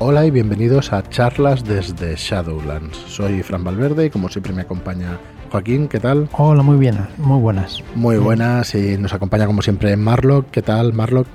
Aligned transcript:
Hola 0.00 0.24
y 0.24 0.30
bienvenidos 0.30 0.92
a 0.92 1.02
charlas 1.08 1.64
desde 1.64 2.14
Shadowlands. 2.14 2.96
Soy 3.08 3.42
Fran 3.42 3.64
Valverde 3.64 4.06
y 4.06 4.10
como 4.10 4.28
siempre 4.28 4.52
me 4.52 4.62
acompaña 4.62 5.18
Joaquín, 5.50 5.88
¿qué 5.88 5.98
tal? 5.98 6.28
Hola, 6.34 6.62
muy 6.62 6.78
bien, 6.78 7.08
muy 7.16 7.40
buenas. 7.40 7.82
Muy 7.96 8.16
buenas 8.16 8.76
y 8.76 8.96
nos 8.96 9.12
acompaña 9.12 9.46
como 9.46 9.60
siempre 9.60 9.96
Marlock, 9.96 10.52
¿qué 10.52 10.62
tal 10.62 10.92
Marlock? 10.92 11.26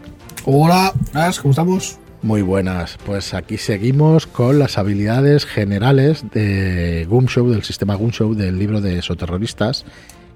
Hola, 0.45 0.93
¿cómo 1.41 1.49
estamos? 1.49 1.99
Muy 2.21 2.41
buenas, 2.41 2.97
pues 3.05 3.33
aquí 3.33 3.57
seguimos 3.57 4.27
con 4.27 4.59
las 4.59 4.77
habilidades 4.77 5.45
generales 5.45 6.23
de 6.31 7.05
Show, 7.27 7.49
del 7.49 7.63
sistema 7.63 7.97
Show, 7.97 8.33
del 8.33 8.57
libro 8.57 8.79
de 8.79 8.99
Esoterroristas 8.99 9.83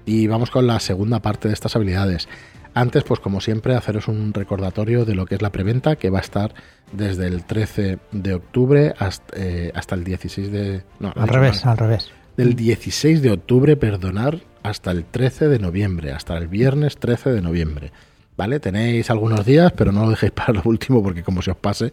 y 0.04 0.26
vamos 0.26 0.50
con 0.50 0.66
la 0.66 0.80
segunda 0.80 1.20
parte 1.20 1.48
de 1.48 1.54
estas 1.54 1.76
habilidades. 1.76 2.28
Antes, 2.74 3.04
pues 3.04 3.20
como 3.20 3.40
siempre, 3.40 3.74
haceros 3.74 4.08
un 4.08 4.32
recordatorio 4.32 5.04
de 5.04 5.14
lo 5.14 5.26
que 5.26 5.34
es 5.34 5.42
la 5.42 5.50
preventa, 5.50 5.96
que 5.96 6.10
va 6.10 6.18
a 6.18 6.22
estar 6.22 6.54
desde 6.92 7.26
el 7.26 7.44
13 7.44 7.98
de 8.12 8.34
octubre 8.34 8.94
hasta, 8.98 9.36
eh, 9.36 9.72
hasta 9.74 9.94
el 9.94 10.04
16 10.04 10.52
de... 10.52 10.82
No, 11.00 11.12
al 11.16 11.28
revés, 11.28 11.64
al 11.66 11.76
revés. 11.76 12.10
Del 12.36 12.54
16 12.54 13.20
de 13.22 13.32
octubre, 13.32 13.76
perdonar, 13.76 14.40
hasta 14.62 14.90
el 14.90 15.04
13 15.04 15.48
de 15.48 15.58
noviembre, 15.58 16.12
hasta 16.12 16.36
el 16.36 16.48
viernes 16.48 16.98
13 16.98 17.30
de 17.30 17.40
noviembre. 17.40 17.92
¿Vale? 18.36 18.60
Tenéis 18.60 19.10
algunos 19.10 19.44
días, 19.44 19.72
pero 19.72 19.90
no 19.90 20.04
lo 20.04 20.10
dejéis 20.10 20.32
para 20.36 20.52
lo 20.52 20.62
último 20.64 21.02
porque 21.02 21.22
como 21.22 21.42
se 21.42 21.50
os 21.50 21.56
pase, 21.56 21.90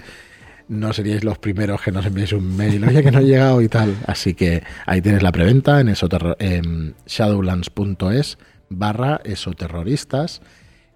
no 0.67 0.93
seríais 0.93 1.23
los 1.23 1.37
primeros 1.37 1.81
que 1.81 1.91
nos 1.91 2.05
enviéis 2.05 2.33
un 2.33 2.55
mail, 2.55 2.83
oye 2.83 3.03
que 3.03 3.11
no 3.11 3.19
he 3.19 3.25
llegado 3.25 3.61
y 3.61 3.69
tal. 3.69 3.95
Así 4.07 4.33
que 4.33 4.63
ahí 4.85 5.01
tienes 5.01 5.23
la 5.23 5.31
preventa 5.31 5.79
en, 5.79 5.93
en 6.39 6.95
shadowlands.es 7.05 8.37
barra 8.69 9.21
esoterroristas 9.23 10.41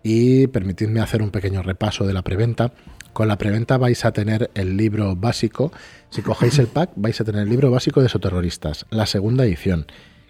y 0.04 0.48
permitidme 0.48 1.02
hacer 1.02 1.22
un 1.22 1.32
pequeño 1.32 1.62
repaso 1.62 2.06
de 2.06 2.14
la 2.14 2.22
preventa. 2.22 2.72
Con 3.14 3.28
la 3.28 3.38
preventa 3.38 3.78
vais 3.78 4.06
a 4.06 4.12
tener 4.12 4.50
el 4.54 4.78
libro 4.78 5.16
básico. 5.16 5.72
Si 6.10 6.22
cogéis 6.22 6.60
el 6.60 6.68
pack, 6.68 6.92
vais 6.96 7.20
a 7.20 7.24
tener 7.24 7.44
el 7.44 7.50
libro 7.50 7.72
básico 7.72 8.00
de 8.00 8.08
Esoterroristas, 8.08 8.86
la 8.90 9.06
segunda 9.06 9.46
edición. 9.46 9.88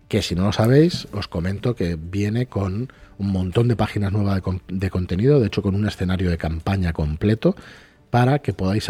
Que 0.08 0.22
si 0.22 0.34
no 0.34 0.46
lo 0.46 0.52
sabéis, 0.52 1.08
os 1.12 1.28
comento 1.28 1.76
que 1.76 1.96
viene 1.96 2.48
con 2.48 2.92
un 3.20 3.32
montón 3.32 3.68
de 3.68 3.76
páginas 3.76 4.12
nuevas 4.12 4.42
de, 4.68 4.90
contenido, 4.90 5.40
de 5.40 5.48
hecho 5.48 5.62
con 5.62 5.76
un 5.76 5.88
escenario 5.88 6.32
de 6.32 6.38
campaña 6.38 6.94
completo, 6.94 7.56
para 8.10 8.40
que 8.40 8.54
podáis 8.54 8.88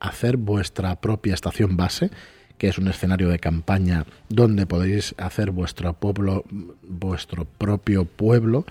hacer 0.00 0.36
vuestra 0.36 1.00
propia 1.00 1.34
estación 1.34 1.76
base, 1.76 2.10
que 2.58 2.68
es 2.68 2.78
un 2.78 2.88
escenario 2.88 3.28
de 3.28 3.38
campaña 3.38 4.04
donde 4.28 4.66
podéis 4.66 5.14
hacer 5.18 5.52
vuestro 5.52 5.92
pueblo, 5.92 6.44
vuestro 6.82 7.44
propio 7.44 8.04
pueblo 8.04 8.64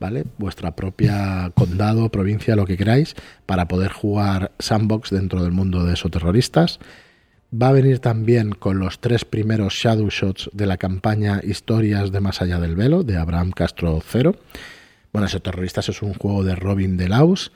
¿vale? 0.00 0.24
Vuestra 0.38 0.76
propia 0.76 1.50
condado, 1.54 2.10
provincia, 2.10 2.56
lo 2.56 2.66
que 2.66 2.76
queráis, 2.76 3.14
para 3.46 3.68
poder 3.68 3.92
jugar 3.92 4.52
sandbox 4.58 5.10
dentro 5.10 5.42
del 5.42 5.52
mundo 5.52 5.84
de 5.84 5.94
esos 5.94 6.10
terroristas. 6.10 6.78
Va 7.52 7.68
a 7.68 7.72
venir 7.72 8.00
también 8.00 8.50
con 8.50 8.78
los 8.78 9.00
tres 9.00 9.24
primeros 9.24 9.74
Shadow 9.74 10.08
Shots 10.10 10.50
de 10.52 10.66
la 10.66 10.76
campaña 10.76 11.40
Historias 11.42 12.10
de 12.12 12.20
Más 12.20 12.42
Allá 12.42 12.58
del 12.58 12.74
Velo, 12.74 13.02
de 13.02 13.16
Abraham 13.16 13.52
Castro 13.52 14.02
Cero. 14.06 14.36
Bueno, 15.12 15.26
esos 15.26 15.42
terroristas 15.42 15.88
es 15.88 16.02
un 16.02 16.14
juego 16.14 16.44
de 16.44 16.56
Robin 16.56 16.96
de 16.96 17.08
Laus 17.08 17.52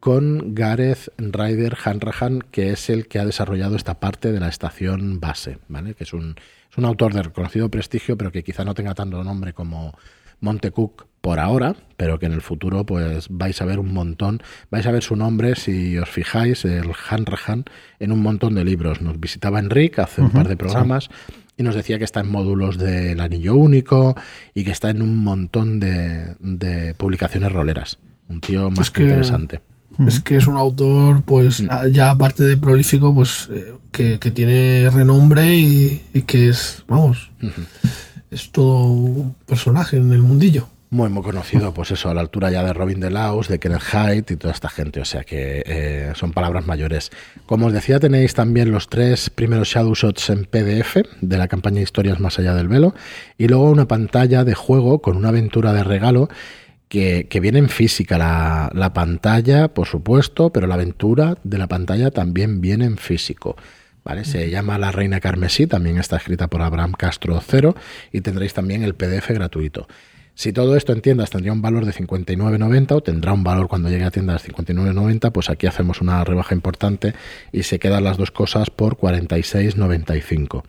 con 0.00 0.54
Gareth 0.54 1.12
Ryder 1.18 1.76
Hanrahan, 1.84 2.40
que 2.50 2.70
es 2.70 2.90
el 2.90 3.06
que 3.06 3.18
ha 3.18 3.24
desarrollado 3.24 3.76
esta 3.76 4.00
parte 4.00 4.32
de 4.32 4.40
la 4.40 4.48
estación 4.48 5.20
base, 5.20 5.58
¿vale? 5.68 5.94
Que 5.94 6.04
es 6.04 6.12
un, 6.12 6.36
es 6.70 6.78
un 6.78 6.84
autor 6.84 7.12
de 7.12 7.22
reconocido 7.22 7.68
prestigio, 7.68 8.16
pero 8.16 8.32
que 8.32 8.42
quizá 8.42 8.64
no 8.64 8.74
tenga 8.74 8.94
tanto 8.94 9.22
nombre 9.22 9.52
como 9.52 9.96
Montecook 10.42 11.06
por 11.22 11.38
ahora, 11.38 11.76
pero 11.96 12.18
que 12.18 12.26
en 12.26 12.32
el 12.32 12.42
futuro 12.42 12.84
pues 12.84 13.28
vais 13.30 13.62
a 13.62 13.64
ver 13.64 13.78
un 13.78 13.94
montón, 13.94 14.42
vais 14.70 14.84
a 14.86 14.90
ver 14.90 15.02
su 15.02 15.16
nombre 15.16 15.54
si 15.54 15.96
os 15.96 16.10
fijáis, 16.10 16.64
el 16.64 16.90
Hanrahan, 17.08 17.64
en 18.00 18.12
un 18.12 18.20
montón 18.20 18.56
de 18.56 18.64
libros. 18.64 19.00
Nos 19.00 19.18
visitaba 19.18 19.60
Enrique 19.60 20.00
hace 20.00 20.20
un 20.20 20.30
par 20.30 20.48
de 20.48 20.56
programas 20.56 21.08
y 21.56 21.62
nos 21.62 21.76
decía 21.76 21.98
que 21.98 22.04
está 22.04 22.20
en 22.20 22.30
módulos 22.30 22.76
del 22.76 23.20
anillo 23.20 23.54
único 23.54 24.16
y 24.52 24.64
que 24.64 24.72
está 24.72 24.90
en 24.90 25.00
un 25.00 25.22
montón 25.22 25.78
de, 25.78 26.94
publicaciones 26.98 27.52
roleras. 27.52 27.98
Un 28.28 28.40
tío 28.40 28.70
más 28.70 28.90
que, 28.90 29.02
interesante. 29.02 29.60
Es 30.06 30.20
que 30.20 30.36
es 30.36 30.46
un 30.46 30.56
autor, 30.56 31.22
pues 31.22 31.60
mm. 31.60 31.88
ya 31.92 32.10
aparte 32.10 32.42
de 32.42 32.56
prolífico, 32.56 33.14
pues 33.14 33.48
eh, 33.52 33.74
que, 33.92 34.30
tiene 34.30 34.90
renombre 34.90 35.54
y, 35.54 36.00
que 36.26 36.48
es, 36.48 36.84
vamos, 36.88 37.30
es 38.32 38.50
todo 38.50 38.84
un 38.84 39.36
personaje 39.46 39.96
en 39.96 40.12
el 40.12 40.22
mundillo. 40.22 40.68
Muy, 40.90 41.08
muy 41.08 41.22
conocido, 41.22 41.72
pues 41.72 41.90
eso, 41.90 42.10
a 42.10 42.14
la 42.14 42.20
altura 42.20 42.50
ya 42.50 42.62
de 42.62 42.74
Robin 42.74 43.00
de 43.00 43.10
Laos, 43.10 43.48
de 43.48 43.58
Kenneth 43.58 43.80
Hyde 43.80 44.34
y 44.34 44.36
toda 44.36 44.52
esta 44.52 44.68
gente, 44.68 45.00
o 45.00 45.06
sea 45.06 45.24
que 45.24 45.62
eh, 45.64 46.12
son 46.14 46.32
palabras 46.32 46.66
mayores. 46.66 47.10
Como 47.46 47.66
os 47.66 47.72
decía, 47.72 47.98
tenéis 47.98 48.34
también 48.34 48.70
los 48.70 48.90
tres 48.90 49.30
primeros 49.30 49.68
Shadow 49.68 49.94
Shots 49.94 50.28
en 50.28 50.44
PDF 50.44 50.98
de 51.22 51.38
la 51.38 51.48
campaña 51.48 51.80
Historias 51.80 52.20
Más 52.20 52.38
Allá 52.38 52.54
del 52.54 52.68
Velo 52.68 52.94
y 53.38 53.48
luego 53.48 53.70
una 53.70 53.88
pantalla 53.88 54.44
de 54.44 54.54
juego 54.54 55.00
con 55.00 55.16
una 55.16 55.30
aventura 55.30 55.72
de 55.72 55.82
regalo 55.82 56.28
que, 56.90 57.26
viene 57.40 57.58
en 57.58 57.70
física. 57.70 58.18
La, 58.18 58.70
la 58.74 58.92
pantalla, 58.92 59.68
por 59.68 59.86
supuesto, 59.86 60.52
pero 60.52 60.66
la 60.66 60.74
aventura 60.74 61.38
de 61.42 61.56
la 61.56 61.68
pantalla 61.68 62.10
también 62.10 62.60
viene 62.60 62.84
en 62.84 62.98
físico. 62.98 63.56
¿Vale? 64.04 64.24
Se 64.24 64.50
llama 64.50 64.78
La 64.78 64.90
Reina 64.90 65.20
Carmesí, 65.20 65.66
también 65.66 65.98
está 65.98 66.16
escrita 66.16 66.48
por 66.48 66.62
Abraham 66.62 66.92
Castro 66.92 67.40
Cero 67.46 67.76
y 68.10 68.20
tendréis 68.20 68.52
también 68.52 68.82
el 68.82 68.94
PDF 68.94 69.30
gratuito. 69.30 69.86
Si 70.34 70.52
todo 70.52 70.76
esto 70.76 70.92
en 70.92 71.02
tiendas 71.02 71.30
tendría 71.30 71.52
un 71.52 71.60
valor 71.60 71.84
de 71.84 71.92
59,90 71.92 72.92
o 72.92 73.02
tendrá 73.02 73.32
un 73.32 73.44
valor 73.44 73.68
cuando 73.68 73.90
llegue 73.90 74.04
a 74.04 74.10
tiendas 74.10 74.42
de 74.42 74.52
59,90, 74.52 75.30
pues 75.30 75.50
aquí 75.50 75.66
hacemos 75.66 76.00
una 76.00 76.24
rebaja 76.24 76.54
importante 76.54 77.14
y 77.52 77.64
se 77.64 77.78
quedan 77.78 78.04
las 78.04 78.16
dos 78.16 78.30
cosas 78.30 78.70
por 78.70 78.96
46,95. 78.96 80.64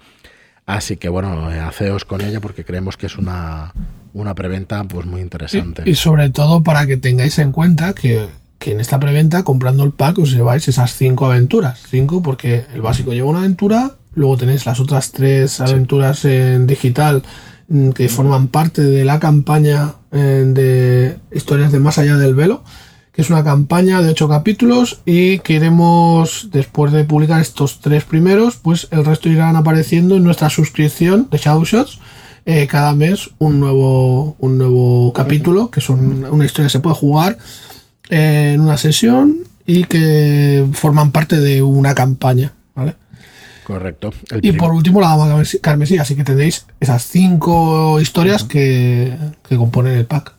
Así 0.66 0.98
que 0.98 1.10
bueno, 1.10 1.52
eh, 1.52 1.60
haceos 1.60 2.06
con 2.06 2.22
ella 2.22 2.40
porque 2.40 2.64
creemos 2.66 2.98
que 2.98 3.08
es 3.08 3.18
una, 3.18 3.74
una 4.14 4.36
preventa 4.36 4.84
pues 4.84 5.06
muy 5.06 5.22
interesante. 5.22 5.84
Y, 5.86 5.96
sobre 5.96 6.30
todo 6.30 6.64
para 6.64 6.86
que 6.86 6.98
tengáis 6.98 7.40
en 7.40 7.52
cuenta 7.52 7.94
que, 7.94 8.28
que, 8.64 8.72
en 8.72 8.80
esta 8.80 9.00
preventa, 9.00 9.44
comprando 9.44 9.84
el 9.84 9.92
pack, 9.92 10.20
os 10.20 10.32
lleváis 10.32 10.68
esas 10.68 10.96
cinco 10.96 11.26
aventuras. 11.26 11.82
Cinco 11.90 12.22
porque 12.22 12.66
el 12.74 12.82
básico 12.82 13.12
lleva 13.12 13.30
una 13.30 13.40
aventura, 13.40 13.92
luego 14.16 14.38
tenéis 14.38 14.66
las 14.66 14.80
otras 14.80 15.12
tres 15.12 15.60
aventuras 15.60 16.24
en 16.26 16.66
digital 16.66 17.24
Mm, 17.68 17.90
que 17.90 18.10
forman 18.10 18.50
parte 18.50 18.82
de 18.82 19.06
la 19.06 19.20
campaña 19.20 19.96
eh, 20.12 20.44
de 20.46 21.18
historias 21.32 21.72
de 21.72 21.80
Más 21.80 21.98
allá 21.98 22.18
del 22.18 22.36
velo, 22.36 22.64
que 23.14 23.22
es 23.22 23.30
una 23.30 23.44
campaña 23.44 24.02
de 24.02 24.10
ocho 24.10 24.28
capítulos 24.28 25.02
y 25.06 25.40
queremos, 25.40 26.50
después 26.52 26.92
de 26.92 27.06
publicar 27.06 27.40
estos 27.42 27.80
tres 27.80 28.04
primeros, 28.04 28.58
pues 28.58 28.88
el 28.92 29.06
resto 29.06 29.30
irán 29.30 29.56
apareciendo 29.56 30.18
en 30.18 30.24
nuestra 30.24 30.50
suscripción 30.50 31.30
de 31.32 31.38
Shadowshots. 31.38 32.00
Eh, 32.46 32.68
cada 32.68 32.94
mes 32.94 33.30
un 33.40 33.62
nuevo, 33.62 34.36
un 34.40 34.58
nuevo 34.58 35.14
capítulo, 35.14 35.72
que 35.72 35.80
son 35.80 36.26
una 36.26 36.46
historia 36.46 36.68
que 36.68 36.74
se 36.74 36.80
puede 36.82 36.98
jugar 36.98 37.38
en 38.10 38.62
una 38.62 38.78
sesión 38.78 39.40
y 39.66 39.86
que 39.86 40.66
forman 40.74 41.12
parte 41.12 41.40
de 41.40 41.62
una 41.62 41.96
campaña. 41.96 42.54
¿vale? 42.76 42.96
Correcto. 43.64 44.12
y 44.42 44.52
por 44.54 44.74
último 44.74 45.00
la 45.00 45.16
dama 45.16 45.42
carmesí, 45.62 45.98
así 45.98 46.16
que 46.16 46.24
tendréis 46.24 46.66
esas 46.80 47.04
cinco 47.04 48.00
historias 48.00 48.44
que, 48.44 49.18
componen 49.50 49.94
el 49.94 50.06
pack. 50.06 50.34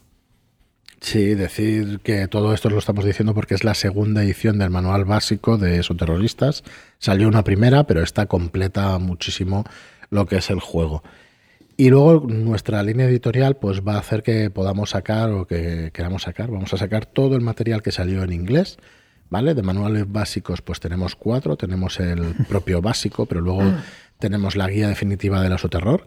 Sí, 1.01 1.35
decir 1.35 2.01
que 2.03 2.29
todo 2.29 2.55
esto 2.55 2.71
lo 2.71 2.79
estamos 2.79 3.05
diciendo 3.05 3.35
porque 3.35 3.55
es 3.55 3.65
la 3.65 3.75
segunda 3.75 4.23
edición 4.23 4.59
del 4.59 4.71
manual 4.71 5.05
básico 5.05 5.59
de 5.59 5.79
esos 5.79 5.97
terroristas. 5.97 6.65
Salió 6.99 7.29
una 7.29 7.45
primera, 7.45 7.85
pero 7.85 8.03
esta 8.03 8.27
completa 8.27 8.99
muchísimo 8.99 9.65
lo 10.11 10.27
que 10.27 10.37
es 10.37 10.49
el 10.49 10.61
juego. 10.61 11.03
Y 11.77 11.91
luego 11.91 12.27
nuestra 12.29 12.83
línea 12.83 13.07
editorial 13.07 13.57
pues 13.57 13.81
va 13.81 13.95
a 13.95 13.99
hacer 13.99 14.23
que 14.23 14.51
podamos 14.51 14.91
sacar 14.91 15.31
o 15.31 15.47
que 15.47 15.91
queramos 15.93 16.23
sacar, 16.23 16.51
vamos 16.51 16.73
a 16.73 16.77
sacar 16.77 17.07
todo 17.07 17.35
el 17.35 17.43
material 17.43 17.83
que 17.83 17.91
salió 17.91 18.23
en 18.23 18.33
inglés 18.33 18.79
¿vale? 19.31 19.55
De 19.55 19.63
manuales 19.63 20.11
básicos, 20.11 20.63
pues 20.63 20.79
tenemos 20.79 21.17
cuatro. 21.17 21.57
Tenemos 21.57 21.99
el 22.01 22.35
propio 22.49 22.81
básico, 22.81 23.27
pero 23.27 23.41
luego 23.41 23.63
tenemos 24.19 24.55
la 24.55 24.69
guía 24.69 24.89
definitiva 24.89 25.43
del 25.43 25.53
esoterror. 25.53 26.05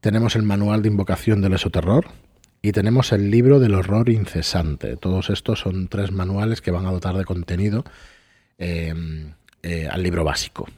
Tenemos 0.00 0.36
el 0.36 0.42
manual 0.42 0.82
de 0.82 0.88
invocación 0.88 1.40
del 1.40 1.54
esoterror. 1.54 2.08
Y 2.62 2.72
tenemos 2.72 3.12
el 3.12 3.30
libro 3.30 3.58
del 3.60 3.74
horror 3.74 4.10
incesante. 4.10 4.98
Todos 4.98 5.30
estos 5.30 5.60
son 5.60 5.88
tres 5.88 6.12
manuales 6.12 6.60
que 6.60 6.70
van 6.70 6.84
a 6.84 6.92
dotar 6.92 7.16
de 7.16 7.24
contenido 7.24 7.84
eh, 8.58 8.94
eh, 9.62 9.88
al 9.90 10.02
libro 10.02 10.24
básico. 10.24 10.68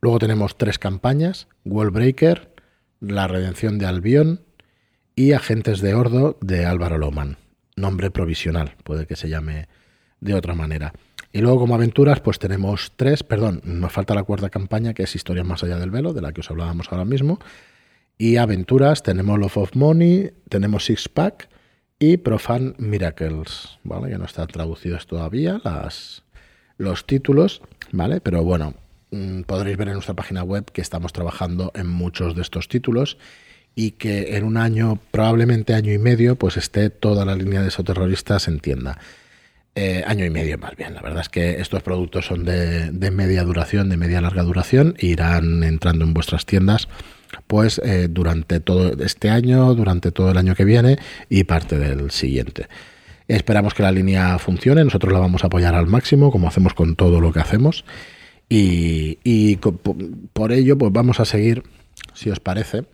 Luego 0.00 0.20
tenemos 0.20 0.56
tres 0.56 0.78
campañas: 0.78 1.48
Wallbreaker, 1.64 2.52
La 3.00 3.28
redención 3.28 3.78
de 3.78 3.86
Albión 3.86 4.40
y 5.14 5.32
Agentes 5.32 5.80
de 5.80 5.94
Ordo 5.94 6.36
de 6.40 6.66
Álvaro 6.66 6.98
Loman. 6.98 7.36
Nombre 7.76 8.10
provisional, 8.10 8.74
puede 8.82 9.06
que 9.06 9.14
se 9.14 9.28
llame 9.28 9.68
de 10.20 10.34
otra 10.34 10.54
manera. 10.54 10.92
Y 11.32 11.40
luego 11.40 11.60
como 11.60 11.76
aventuras 11.76 12.20
pues 12.20 12.40
tenemos 12.40 12.92
tres, 12.96 13.22
perdón, 13.22 13.60
nos 13.64 13.92
falta 13.92 14.14
la 14.14 14.24
cuarta 14.24 14.50
campaña 14.50 14.94
que 14.94 15.04
es 15.04 15.14
Historias 15.14 15.46
más 15.46 15.62
allá 15.62 15.78
del 15.78 15.90
velo, 15.90 16.12
de 16.12 16.22
la 16.22 16.32
que 16.32 16.40
os 16.40 16.50
hablábamos 16.50 16.90
ahora 16.90 17.04
mismo. 17.04 17.38
Y 18.16 18.36
aventuras 18.36 19.04
tenemos 19.04 19.38
Love 19.38 19.58
of 19.58 19.76
Money, 19.76 20.32
tenemos 20.48 20.86
Six 20.86 21.08
Pack 21.08 21.48
y 22.00 22.16
Profan 22.16 22.74
Miracles, 22.78 23.78
¿vale? 23.84 24.10
Que 24.10 24.18
no 24.18 24.24
están 24.24 24.48
traducidos 24.48 25.06
todavía 25.06 25.60
las, 25.62 26.24
los 26.78 27.06
títulos, 27.06 27.62
¿vale? 27.92 28.20
Pero 28.20 28.42
bueno, 28.42 28.74
podréis 29.46 29.76
ver 29.76 29.88
en 29.88 29.94
nuestra 29.94 30.14
página 30.14 30.42
web 30.42 30.70
que 30.72 30.80
estamos 30.80 31.12
trabajando 31.12 31.72
en 31.74 31.86
muchos 31.86 32.34
de 32.34 32.42
estos 32.42 32.68
títulos 32.68 33.18
y 33.74 33.92
que 33.92 34.36
en 34.36 34.44
un 34.44 34.56
año, 34.56 34.98
probablemente 35.10 35.74
año 35.74 35.92
y 35.92 35.98
medio, 35.98 36.36
pues 36.36 36.56
esté 36.56 36.90
toda 36.90 37.24
la 37.24 37.36
línea 37.36 37.62
de 37.62 37.68
esoterroristas 37.68 38.48
en 38.48 38.60
tienda. 38.60 38.98
Eh, 39.74 40.02
año 40.04 40.24
y 40.24 40.30
medio 40.30 40.58
más 40.58 40.74
bien. 40.74 40.94
La 40.94 41.00
verdad 41.00 41.20
es 41.20 41.28
que 41.28 41.60
estos 41.60 41.84
productos 41.84 42.26
son 42.26 42.44
de, 42.44 42.90
media 43.12 43.44
duración, 43.44 43.88
de 43.88 43.96
media 43.96 44.20
larga 44.20 44.42
duración, 44.42 44.96
e 44.98 45.06
irán 45.06 45.62
entrando 45.62 46.04
en 46.04 46.12
vuestras 46.12 46.44
tiendas 46.46 46.88
pues 47.46 47.80
eh, 47.84 48.08
durante 48.10 48.58
todo 48.58 48.92
este 49.04 49.30
año, 49.30 49.74
durante 49.74 50.10
todo 50.10 50.32
el 50.32 50.38
año 50.38 50.56
que 50.56 50.64
viene 50.64 50.98
y 51.28 51.44
parte 51.44 51.78
del 51.78 52.10
siguiente. 52.10 52.66
Esperamos 53.28 53.74
que 53.74 53.84
la 53.84 53.92
línea 53.92 54.38
funcione, 54.38 54.82
nosotros 54.82 55.12
la 55.12 55.20
vamos 55.20 55.44
a 55.44 55.46
apoyar 55.46 55.74
al 55.76 55.86
máximo, 55.86 56.32
como 56.32 56.48
hacemos 56.48 56.74
con 56.74 56.96
todo 56.96 57.20
lo 57.20 57.32
que 57.32 57.38
hacemos. 57.38 57.84
Y, 58.48 59.56
por 60.32 60.52
ello, 60.52 60.78
pues 60.78 60.92
vamos 60.92 61.20
a 61.20 61.24
seguir, 61.24 61.64
si 62.14 62.30
os 62.30 62.40
parece, 62.40 62.84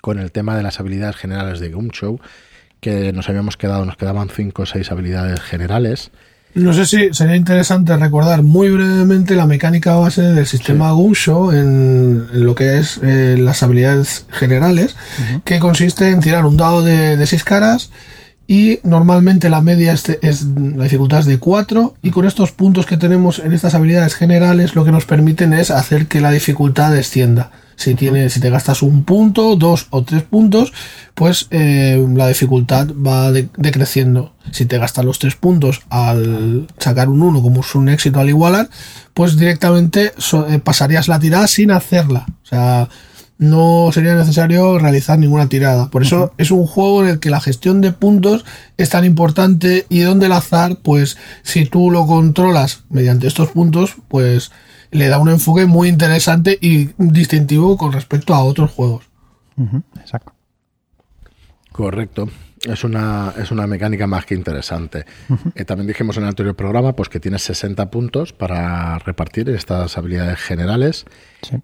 con 0.00 0.18
el 0.18 0.30
tema 0.30 0.56
de 0.56 0.62
las 0.62 0.78
habilidades 0.80 1.16
generales 1.16 1.60
de 1.60 1.70
Gumshow, 1.70 2.20
que 2.80 3.12
nos 3.12 3.28
habíamos 3.28 3.56
quedado, 3.56 3.84
nos 3.84 3.96
quedaban 3.96 4.28
cinco 4.28 4.62
o 4.62 4.66
seis 4.66 4.90
habilidades 4.90 5.40
generales. 5.40 6.10
No 6.54 6.74
sé 6.74 6.84
si 6.84 7.14
sería 7.14 7.36
interesante 7.36 7.96
recordar 7.96 8.42
muy 8.42 8.68
brevemente 8.68 9.36
la 9.36 9.46
mecánica 9.46 9.94
base 9.94 10.20
del 10.20 10.46
sistema 10.46 10.92
Gumshow 10.92 11.50
en, 11.50 12.44
lo 12.44 12.54
que 12.54 12.78
es 12.78 13.00
eh, 13.02 13.36
las 13.38 13.62
habilidades 13.62 14.26
generales, 14.28 14.96
que 15.44 15.58
consiste 15.60 16.10
en 16.10 16.20
tirar 16.20 16.44
un 16.44 16.58
dado 16.58 16.82
de, 16.82 17.16
de 17.16 17.26
seis 17.26 17.42
caras, 17.42 17.90
y 18.46 18.80
normalmente 18.82 19.48
la 19.48 19.60
media 19.60 19.92
es, 19.92 20.08
es, 20.20 20.44
la 20.44 20.84
dificultad 20.84 21.20
es 21.20 21.26
de 21.26 21.38
4 21.38 21.94
y 22.02 22.10
con 22.10 22.26
estos 22.26 22.52
puntos 22.52 22.86
que 22.86 22.96
tenemos 22.96 23.38
en 23.38 23.52
estas 23.52 23.74
habilidades 23.74 24.14
generales 24.14 24.74
lo 24.74 24.84
que 24.84 24.92
nos 24.92 25.04
permiten 25.04 25.52
es 25.52 25.70
hacer 25.70 26.06
que 26.06 26.20
la 26.20 26.30
dificultad 26.30 26.92
descienda. 26.92 27.50
Si, 27.76 27.94
tiene, 27.94 28.28
si 28.30 28.38
te 28.38 28.50
gastas 28.50 28.82
un 28.82 29.04
punto, 29.04 29.56
dos 29.56 29.86
o 29.90 30.04
tres 30.04 30.22
puntos, 30.22 30.72
pues 31.14 31.48
eh, 31.50 32.04
la 32.14 32.28
dificultad 32.28 32.88
va 32.88 33.32
decreciendo. 33.32 34.34
Si 34.52 34.66
te 34.66 34.78
gastas 34.78 35.04
los 35.04 35.18
tres 35.18 35.34
puntos 35.34 35.82
al 35.88 36.68
sacar 36.78 37.08
un 37.08 37.22
1 37.22 37.42
como 37.42 37.60
es 37.60 37.74
un 37.74 37.88
éxito 37.88 38.20
al 38.20 38.28
igualar, 38.28 38.68
pues 39.14 39.36
directamente 39.36 40.12
eh, 40.48 40.58
pasarías 40.62 41.08
la 41.08 41.18
tirada 41.18 41.46
sin 41.46 41.70
hacerla. 41.70 42.26
O 42.28 42.46
sea, 42.46 42.88
no 43.42 43.90
sería 43.92 44.14
necesario 44.14 44.78
realizar 44.78 45.18
ninguna 45.18 45.48
tirada. 45.48 45.90
Por 45.90 46.02
eso 46.02 46.32
es 46.38 46.52
un 46.52 46.64
juego 46.64 47.02
en 47.02 47.08
el 47.08 47.18
que 47.18 47.28
la 47.28 47.40
gestión 47.40 47.80
de 47.80 47.90
puntos 47.90 48.44
es 48.76 48.90
tan 48.90 49.04
importante 49.04 49.84
y 49.88 50.00
donde 50.00 50.26
el 50.26 50.32
azar, 50.32 50.76
pues 50.80 51.18
si 51.42 51.66
tú 51.66 51.90
lo 51.90 52.06
controlas 52.06 52.84
mediante 52.88 53.26
estos 53.26 53.50
puntos, 53.50 53.96
pues 54.06 54.52
le 54.92 55.08
da 55.08 55.18
un 55.18 55.28
enfoque 55.28 55.66
muy 55.66 55.88
interesante 55.88 56.56
y 56.60 56.90
distintivo 56.98 57.76
con 57.76 57.92
respecto 57.92 58.32
a 58.32 58.44
otros 58.44 58.70
juegos. 58.70 59.06
Exacto. 59.98 60.32
Correcto. 61.72 62.28
Es 62.68 62.84
una, 62.84 63.34
es 63.36 63.50
una 63.50 63.66
mecánica 63.66 64.06
más 64.06 64.24
que 64.24 64.34
interesante. 64.34 65.04
Eh, 65.54 65.64
también 65.64 65.88
dijimos 65.88 66.16
en 66.16 66.22
el 66.22 66.28
anterior 66.28 66.54
programa 66.54 66.94
pues 66.94 67.08
que 67.08 67.18
tienes 67.18 67.42
60 67.42 67.90
puntos 67.90 68.32
para 68.32 68.98
repartir 69.00 69.48
estas 69.50 69.98
habilidades 69.98 70.38
generales 70.38 71.04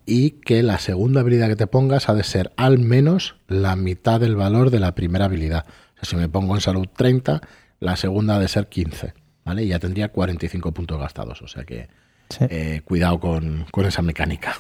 y 0.07 0.33
que 0.33 0.63
la 0.63 0.79
segunda 0.79 1.21
habilidad 1.21 1.49
que 1.49 1.57
te 1.57 1.67
pongas 1.69 2.09
ha 2.09 2.15
de 2.15 2.25
ser 2.25 2.53
al 2.57 2.79
menos 2.79 3.37
la 3.47 3.77
mitad 3.77 4.19
del 4.19 4.35
valor 4.35 4.71
de 4.71 4.81
la 4.81 4.95
primera 4.95 5.27
habilidad. 5.27 5.67
O 5.69 5.97
sea, 5.97 6.11
si 6.11 6.17
me 6.17 6.29
pongo 6.29 6.55
en 6.55 6.61
salud 6.61 6.89
30, 6.97 7.43
la 7.79 7.97
segunda 7.97 8.37
ha 8.37 8.39
de 8.41 8.49
ser 8.49 8.69
15. 8.69 9.15
¿vale? 9.49 9.65
Y 9.65 9.69
ya 9.69 9.79
tendría 9.79 10.09
45 10.09 10.73
puntos 10.73 10.99
gastados. 10.99 11.41
O 11.43 11.49
sea 11.49 11.65
que 11.65 11.89
eh, 12.41 12.83
cuidado 12.85 13.19
con, 13.21 13.67
esa 13.87 14.03
mecánica. 14.03 14.55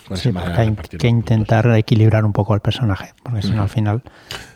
hay 0.57 0.75
que 0.75 1.09
intentar 1.09 1.67
equilibrar 1.77 2.25
un 2.25 2.33
poco 2.33 2.55
al 2.55 2.61
personaje, 2.61 3.13
porque 3.23 3.43
si 3.43 3.51
no 3.51 3.63
al 3.63 3.69
final 3.69 4.03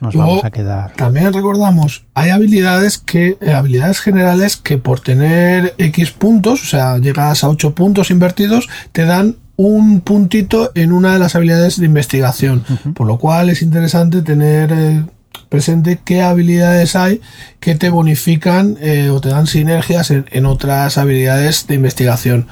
nos 0.00 0.14
vamos 0.14 0.44
a 0.44 0.50
quedar. 0.50 0.92
También 0.92 1.32
recordamos, 1.32 2.04
hay 2.14 2.30
habilidades 2.30 2.98
que, 2.98 3.36
eh, 3.40 3.52
habilidades 3.52 4.00
generales 4.00 4.56
que 4.56 4.78
por 4.78 5.00
tener 5.00 5.74
X 5.76 6.12
puntos, 6.12 6.62
o 6.62 6.66
sea, 6.66 6.96
llegas 6.98 7.44
a 7.44 7.50
8 7.50 7.74
puntos 7.74 8.10
invertidos, 8.10 8.68
te 8.92 9.04
dan 9.04 9.36
un 9.56 10.00
puntito 10.00 10.72
en 10.74 10.90
una 10.90 11.12
de 11.12 11.18
las 11.18 11.36
habilidades 11.36 11.78
de 11.78 11.86
investigación. 11.86 12.64
Por 12.94 13.06
lo 13.06 13.18
cual 13.18 13.50
es 13.50 13.60
interesante 13.60 14.22
tener 14.22 14.72
eh, 14.72 15.04
presente 15.50 16.00
qué 16.02 16.22
habilidades 16.22 16.96
hay 16.96 17.20
que 17.60 17.74
te 17.74 17.90
bonifican 17.90 18.78
o 19.10 19.20
te 19.20 19.28
dan 19.28 19.46
sinergias 19.46 20.10
en 20.10 20.46
otras 20.46 20.96
habilidades 20.96 21.66
de 21.66 21.74
investigación 21.74 22.48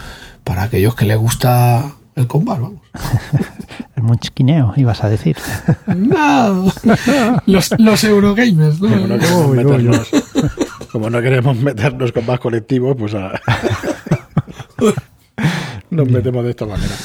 para 0.50 0.64
aquellos 0.64 0.96
que 0.96 1.04
les 1.04 1.16
gusta 1.16 1.92
el 2.16 2.26
combate, 2.26 2.62
vamos. 2.62 2.80
el 3.96 4.02
muchquineo, 4.02 4.74
ibas 4.76 5.04
a 5.04 5.08
decir. 5.08 5.36
no, 5.86 6.72
los, 7.46 7.70
los 7.78 8.02
Eurogamers, 8.02 8.80
¿no? 8.80 8.90
Como 8.90 9.06
no, 9.06 9.20
queremos 9.20 9.54
meternos, 9.54 10.10
como 10.90 11.08
no 11.08 11.22
queremos 11.22 11.56
meternos 11.56 12.10
con 12.10 12.26
más 12.26 12.40
colectivos, 12.40 12.96
pues 12.98 13.14
nos 15.90 16.08
metemos 16.08 16.42
de 16.42 16.50
esta 16.50 16.66
manera. 16.66 16.96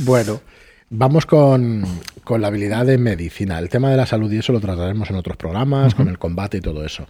Bueno, 0.00 0.42
vamos 0.90 1.24
con, 1.24 1.86
con, 2.24 2.42
la 2.42 2.48
habilidad 2.48 2.84
de 2.84 2.98
medicina. 2.98 3.58
El 3.58 3.70
tema 3.70 3.90
de 3.90 3.96
la 3.96 4.04
salud 4.04 4.30
y 4.30 4.36
eso 4.36 4.52
lo 4.52 4.60
trataremos 4.60 5.08
en 5.08 5.16
otros 5.16 5.38
programas, 5.38 5.94
con 5.94 6.08
el 6.08 6.18
combate 6.18 6.58
y 6.58 6.60
todo 6.60 6.84
eso. 6.84 7.06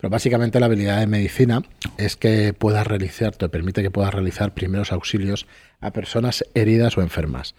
Pero 0.00 0.10
básicamente 0.10 0.60
la 0.60 0.66
habilidad 0.66 0.98
de 1.00 1.06
medicina 1.06 1.62
es 1.98 2.16
que 2.16 2.54
puedas 2.54 2.86
realizar, 2.86 3.36
te 3.36 3.48
permite 3.50 3.82
que 3.82 3.90
puedas 3.90 4.14
realizar 4.14 4.54
primeros 4.54 4.92
auxilios 4.92 5.46
a 5.80 5.90
personas 5.90 6.44
heridas 6.54 6.96
o 6.96 7.02
enfermas. 7.02 7.54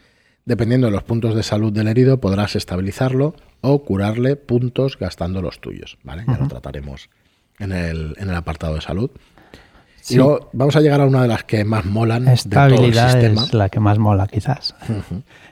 Dependiendo 0.46 0.88
de 0.88 0.92
los 0.92 1.04
puntos 1.04 1.36
de 1.36 1.44
salud 1.44 1.72
del 1.72 1.88
herido, 1.88 2.20
podrás 2.20 2.56
estabilizarlo 2.56 3.36
o 3.62 3.84
curarle 3.84 4.38
puntos 4.38 4.98
gastando 4.98 5.44
los 5.44 5.62
tuyos. 5.62 6.00
¿vale? 6.04 6.24
Ya 6.28 6.38
lo 6.38 6.48
trataremos 6.48 7.10
en 7.60 7.74
el, 7.74 8.16
en 8.18 8.30
el 8.30 8.36
apartado 8.36 8.74
de 8.74 8.82
salud. 8.82 9.12
Y 10.10 10.16
luego 10.16 10.50
vamos 10.52 10.76
a 10.76 10.82
llegar 10.82 11.00
a 11.00 11.06
una 11.06 11.22
de 11.22 11.28
las 11.28 11.44
que 11.44 11.64
más 11.64 11.86
molan. 11.86 12.28
Esta 12.28 12.64
habilidad 12.64 13.24
es 13.24 13.54
la 13.54 13.70
que 13.70 13.80
más 13.80 14.00
mola, 14.00 14.26
quizás. 14.26 14.74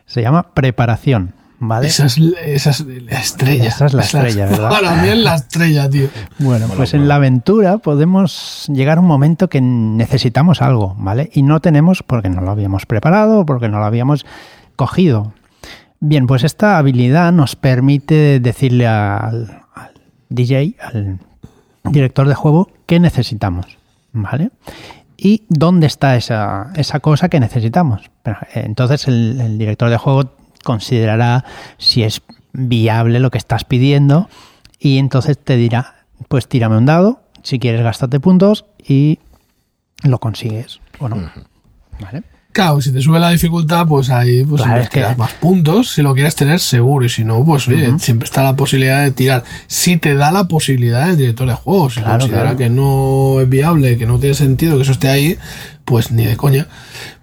Se 0.08 0.24
llama 0.24 0.56
preparación. 0.56 1.36
Esa 1.82 2.06
es, 2.06 2.18
la 2.18 3.20
estrella. 3.20 3.66
Esa 3.66 3.86
es 3.88 3.94
la 3.94 4.04
estrella, 4.04 4.46
¿verdad? 4.46 4.70
Para 4.82 5.02
mí 5.02 5.10
es 5.10 5.18
la 5.18 5.36
estrella, 5.36 5.90
tío. 5.90 6.08
Bueno, 6.38 6.68
pues 6.76 6.94
en 6.94 7.08
la 7.08 7.16
aventura 7.16 7.80
podemos 7.80 8.66
llegar 8.72 8.98
a 8.98 9.02
un 9.02 9.08
momento 9.08 9.50
que 9.50 9.60
necesitamos 9.60 10.62
algo, 10.62 10.96
¿vale? 10.98 11.30
Y 11.34 11.44
no 11.44 11.60
tenemos 11.60 12.02
porque 12.02 12.30
no 12.30 12.42
lo 12.42 12.52
habíamos 12.52 12.86
preparado, 12.86 13.46
porque 13.46 13.68
no 13.68 13.80
lo 13.80 13.86
habíamos 13.86 14.26
cogido. 14.78 15.34
Bien, 16.00 16.28
pues 16.28 16.46
esta 16.46 16.78
habilidad 16.78 17.34
nos 17.34 17.58
permite 17.58 18.40
decirle 18.40 18.88
al, 18.88 19.64
DJ, 20.30 20.76
al 20.82 21.20
director 21.84 22.28
de 22.30 22.36
juego, 22.36 22.70
qué 22.86 23.02
necesitamos, 23.02 23.66
¿vale? 24.14 24.52
y 25.22 25.44
dónde 25.50 25.86
está 25.86 26.16
esa, 26.16 26.72
esa 26.76 27.02
cosa 27.02 27.28
que 27.28 27.42
necesitamos. 27.42 28.10
Entonces 28.54 29.06
el, 29.10 29.42
el, 29.42 29.58
director 29.58 29.90
de 29.90 29.98
juego 29.98 30.39
considerará 30.70 31.46
si 31.80 32.04
es 32.04 32.22
viable 32.54 33.20
lo 33.20 33.32
que 33.32 33.40
estás 33.40 33.66
pidiendo 33.66 34.30
y 34.78 35.00
entonces 35.00 35.36
te 35.36 35.56
dirá, 35.56 36.06
pues 36.28 36.48
tírame 36.48 36.78
un 36.78 36.86
dado, 36.86 37.24
si 37.42 37.58
quieres 37.58 37.82
gastarte 37.82 38.20
puntos 38.20 38.66
y 38.78 39.18
lo 40.04 40.20
consigues 40.20 40.80
o 41.00 41.10
no. 41.10 41.32
¿Vale? 42.00 42.22
Claro, 42.52 42.82
si 42.82 42.92
te 42.92 43.02
sube 43.02 43.20
la 43.20 43.32
dificultad, 43.32 43.88
pues 43.88 44.12
ahí 44.12 44.44
pues 44.44 44.64
más 45.18 45.34
puntos 45.34 45.90
si 45.90 46.04
lo 46.04 46.14
quieres 46.14 46.36
tener 46.36 46.60
seguro. 46.60 47.06
Y 47.06 47.10
si 47.10 47.24
no, 47.24 47.44
pues 47.44 47.68
oye, 47.68 47.98
siempre 47.98 48.26
está 48.26 48.44
la 48.44 48.56
posibilidad 48.56 49.04
de 49.04 49.12
tirar. 49.12 49.44
Si 49.66 49.98
te 49.98 50.14
da 50.14 50.32
la 50.32 50.48
posibilidad 50.48 51.10
el 51.10 51.18
director 51.18 51.48
de 51.48 51.56
juego, 51.56 51.90
si 51.90 52.02
considera 52.02 52.56
que 52.56 52.70
no 52.70 53.42
es 53.42 53.50
viable, 53.50 53.98
que 53.98 54.06
no 54.06 54.20
tiene 54.20 54.36
sentido 54.36 54.76
que 54.78 54.84
eso 54.84 54.92
esté 54.92 55.10
ahí, 55.10 55.38
pues 55.86 56.12
ni 56.12 56.26
de 56.26 56.38
coña. 56.38 56.68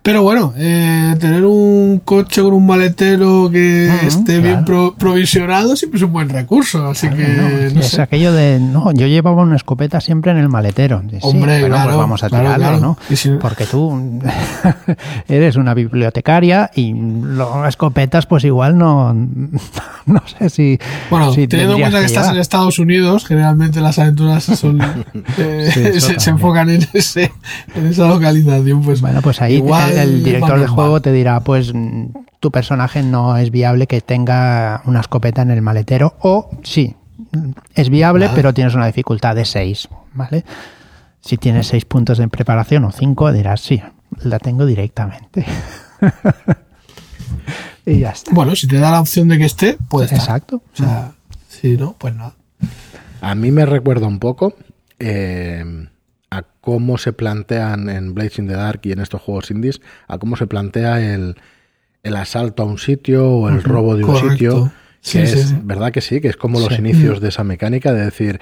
Pero 0.06 0.22
bueno, 0.22 0.54
eh, 0.56 1.16
tener 1.18 1.44
un 1.44 2.00
coche 2.04 2.40
con 2.40 2.54
un 2.54 2.64
maletero 2.64 3.50
que 3.50 3.88
esté 4.06 4.38
bien 4.38 4.64
provisionado 4.64 5.75
siempre 5.75 5.98
es 5.98 6.04
un 6.04 6.12
buen 6.12 6.28
recurso. 6.28 6.86
Así 6.86 7.10
que. 7.10 7.72
es 7.76 7.98
aquello 7.98 8.32
de. 8.32 8.60
No, 8.60 8.92
yo 8.92 9.08
llevaba 9.08 9.42
una 9.42 9.56
escopeta 9.56 10.00
siempre 10.00 10.30
en 10.30 10.36
el 10.36 10.48
maletero. 10.48 11.02
Hombre, 11.22 11.58
bueno, 11.58 11.76
pues 11.82 11.96
vamos 11.96 12.22
a 12.22 12.28
tirarlo, 12.28 12.78
¿no? 12.78 12.98
Porque 13.40 13.66
tú 13.66 14.20
eres 15.28 15.56
una 15.56 15.75
bibliotecaria 15.75 16.70
y 16.72 16.94
las 16.94 17.70
escopetas, 17.70 18.26
pues 18.26 18.44
igual 18.44 18.78
no. 18.78 19.12
No 20.06 20.22
sé 20.25 20.50
si. 20.50 20.78
Bueno, 21.10 21.32
teniendo 21.32 21.75
en 21.75 21.80
cuenta 21.80 21.98
que, 21.98 22.06
estás 22.06 22.30
en 22.30 22.36
Estados 22.36 22.78
Unidos, 22.78 23.26
generalmente 23.26 23.80
las 23.80 23.98
aventuras 23.98 24.44
son. 24.44 24.80
Eh, 25.36 25.98
se, 25.98 26.30
enfocan 26.30 26.70
en, 26.70 26.86
ese, 26.92 27.32
en 27.75 27.86
esa 27.88 28.06
localización, 28.06 28.82
pues. 28.82 29.00
Bueno, 29.00 29.20
pues 29.20 29.42
ahí. 29.42 29.56
Igual, 29.56 29.95
el 29.96 30.22
director 30.22 30.58
de 30.58 30.66
juego 30.66 31.00
te 31.00 31.12
dirá, 31.12 31.40
pues 31.40 31.72
tu 32.40 32.50
personaje 32.50 33.02
no 33.02 33.36
es 33.36 33.50
viable 33.50 33.86
que 33.86 34.00
tenga 34.00 34.82
una 34.84 35.00
escopeta 35.00 35.42
en 35.42 35.50
el 35.50 35.62
maletero 35.62 36.14
o 36.20 36.50
sí, 36.62 36.94
es 37.74 37.90
viable, 37.90 38.30
pero 38.34 38.54
tienes 38.54 38.74
una 38.74 38.86
dificultad 38.86 39.34
de 39.34 39.44
6, 39.44 39.88
¿vale? 40.14 40.44
Si 41.20 41.36
tienes 41.36 41.66
6 41.68 41.84
puntos 41.86 42.18
de 42.18 42.28
preparación 42.28 42.84
o 42.84 42.92
5, 42.92 43.32
dirás, 43.32 43.60
sí, 43.60 43.82
la 44.22 44.38
tengo 44.38 44.66
directamente. 44.66 45.44
y 47.86 48.00
ya 48.00 48.10
está. 48.10 48.32
Bueno, 48.32 48.54
si 48.54 48.66
te 48.66 48.78
da 48.78 48.90
la 48.90 49.00
opción 49.00 49.28
de 49.28 49.38
que 49.38 49.44
esté, 49.44 49.76
pues 49.88 50.12
Exacto. 50.12 50.62
O 50.72 50.76
sea, 50.76 51.12
si 51.48 51.76
no, 51.76 51.94
pues 51.98 52.14
nada. 52.14 52.34
A 53.20 53.34
mí 53.34 53.50
me 53.50 53.66
recuerda 53.66 54.06
un 54.06 54.18
poco 54.18 54.54
eh, 54.98 55.88
cómo 56.66 56.99
se 56.99 57.12
plantean 57.12 57.88
en 57.88 58.12
Blades 58.12 58.40
in 58.40 58.49
the 58.49 58.54
Dark 58.54 58.80
y 58.82 58.90
en 58.90 58.99
estos 58.99 59.23
juegos 59.23 59.52
indies, 59.52 59.80
a 60.08 60.18
cómo 60.18 60.35
se 60.35 60.49
plantea 60.49 61.14
el, 61.14 61.37
el 62.02 62.16
asalto 62.16 62.64
a 62.64 62.66
un 62.66 62.78
sitio 62.78 63.30
o 63.30 63.49
el 63.49 63.62
robo 63.62 63.94
de 63.94 64.02
un 64.02 64.16
sitio. 64.16 64.64
Que 64.64 64.70
sí, 65.00 65.18
es, 65.20 65.30
sí. 65.30 65.58
¿verdad 65.62 65.92
que 65.92 66.00
sí? 66.00 66.20
Que 66.20 66.26
es 66.26 66.37
como 66.37 66.58
los 66.58 66.76
inicios 66.76 67.20
de 67.20 67.28
esa 67.28 67.44
mecánica 67.44 67.92
de 67.92 68.06
decir, 68.06 68.40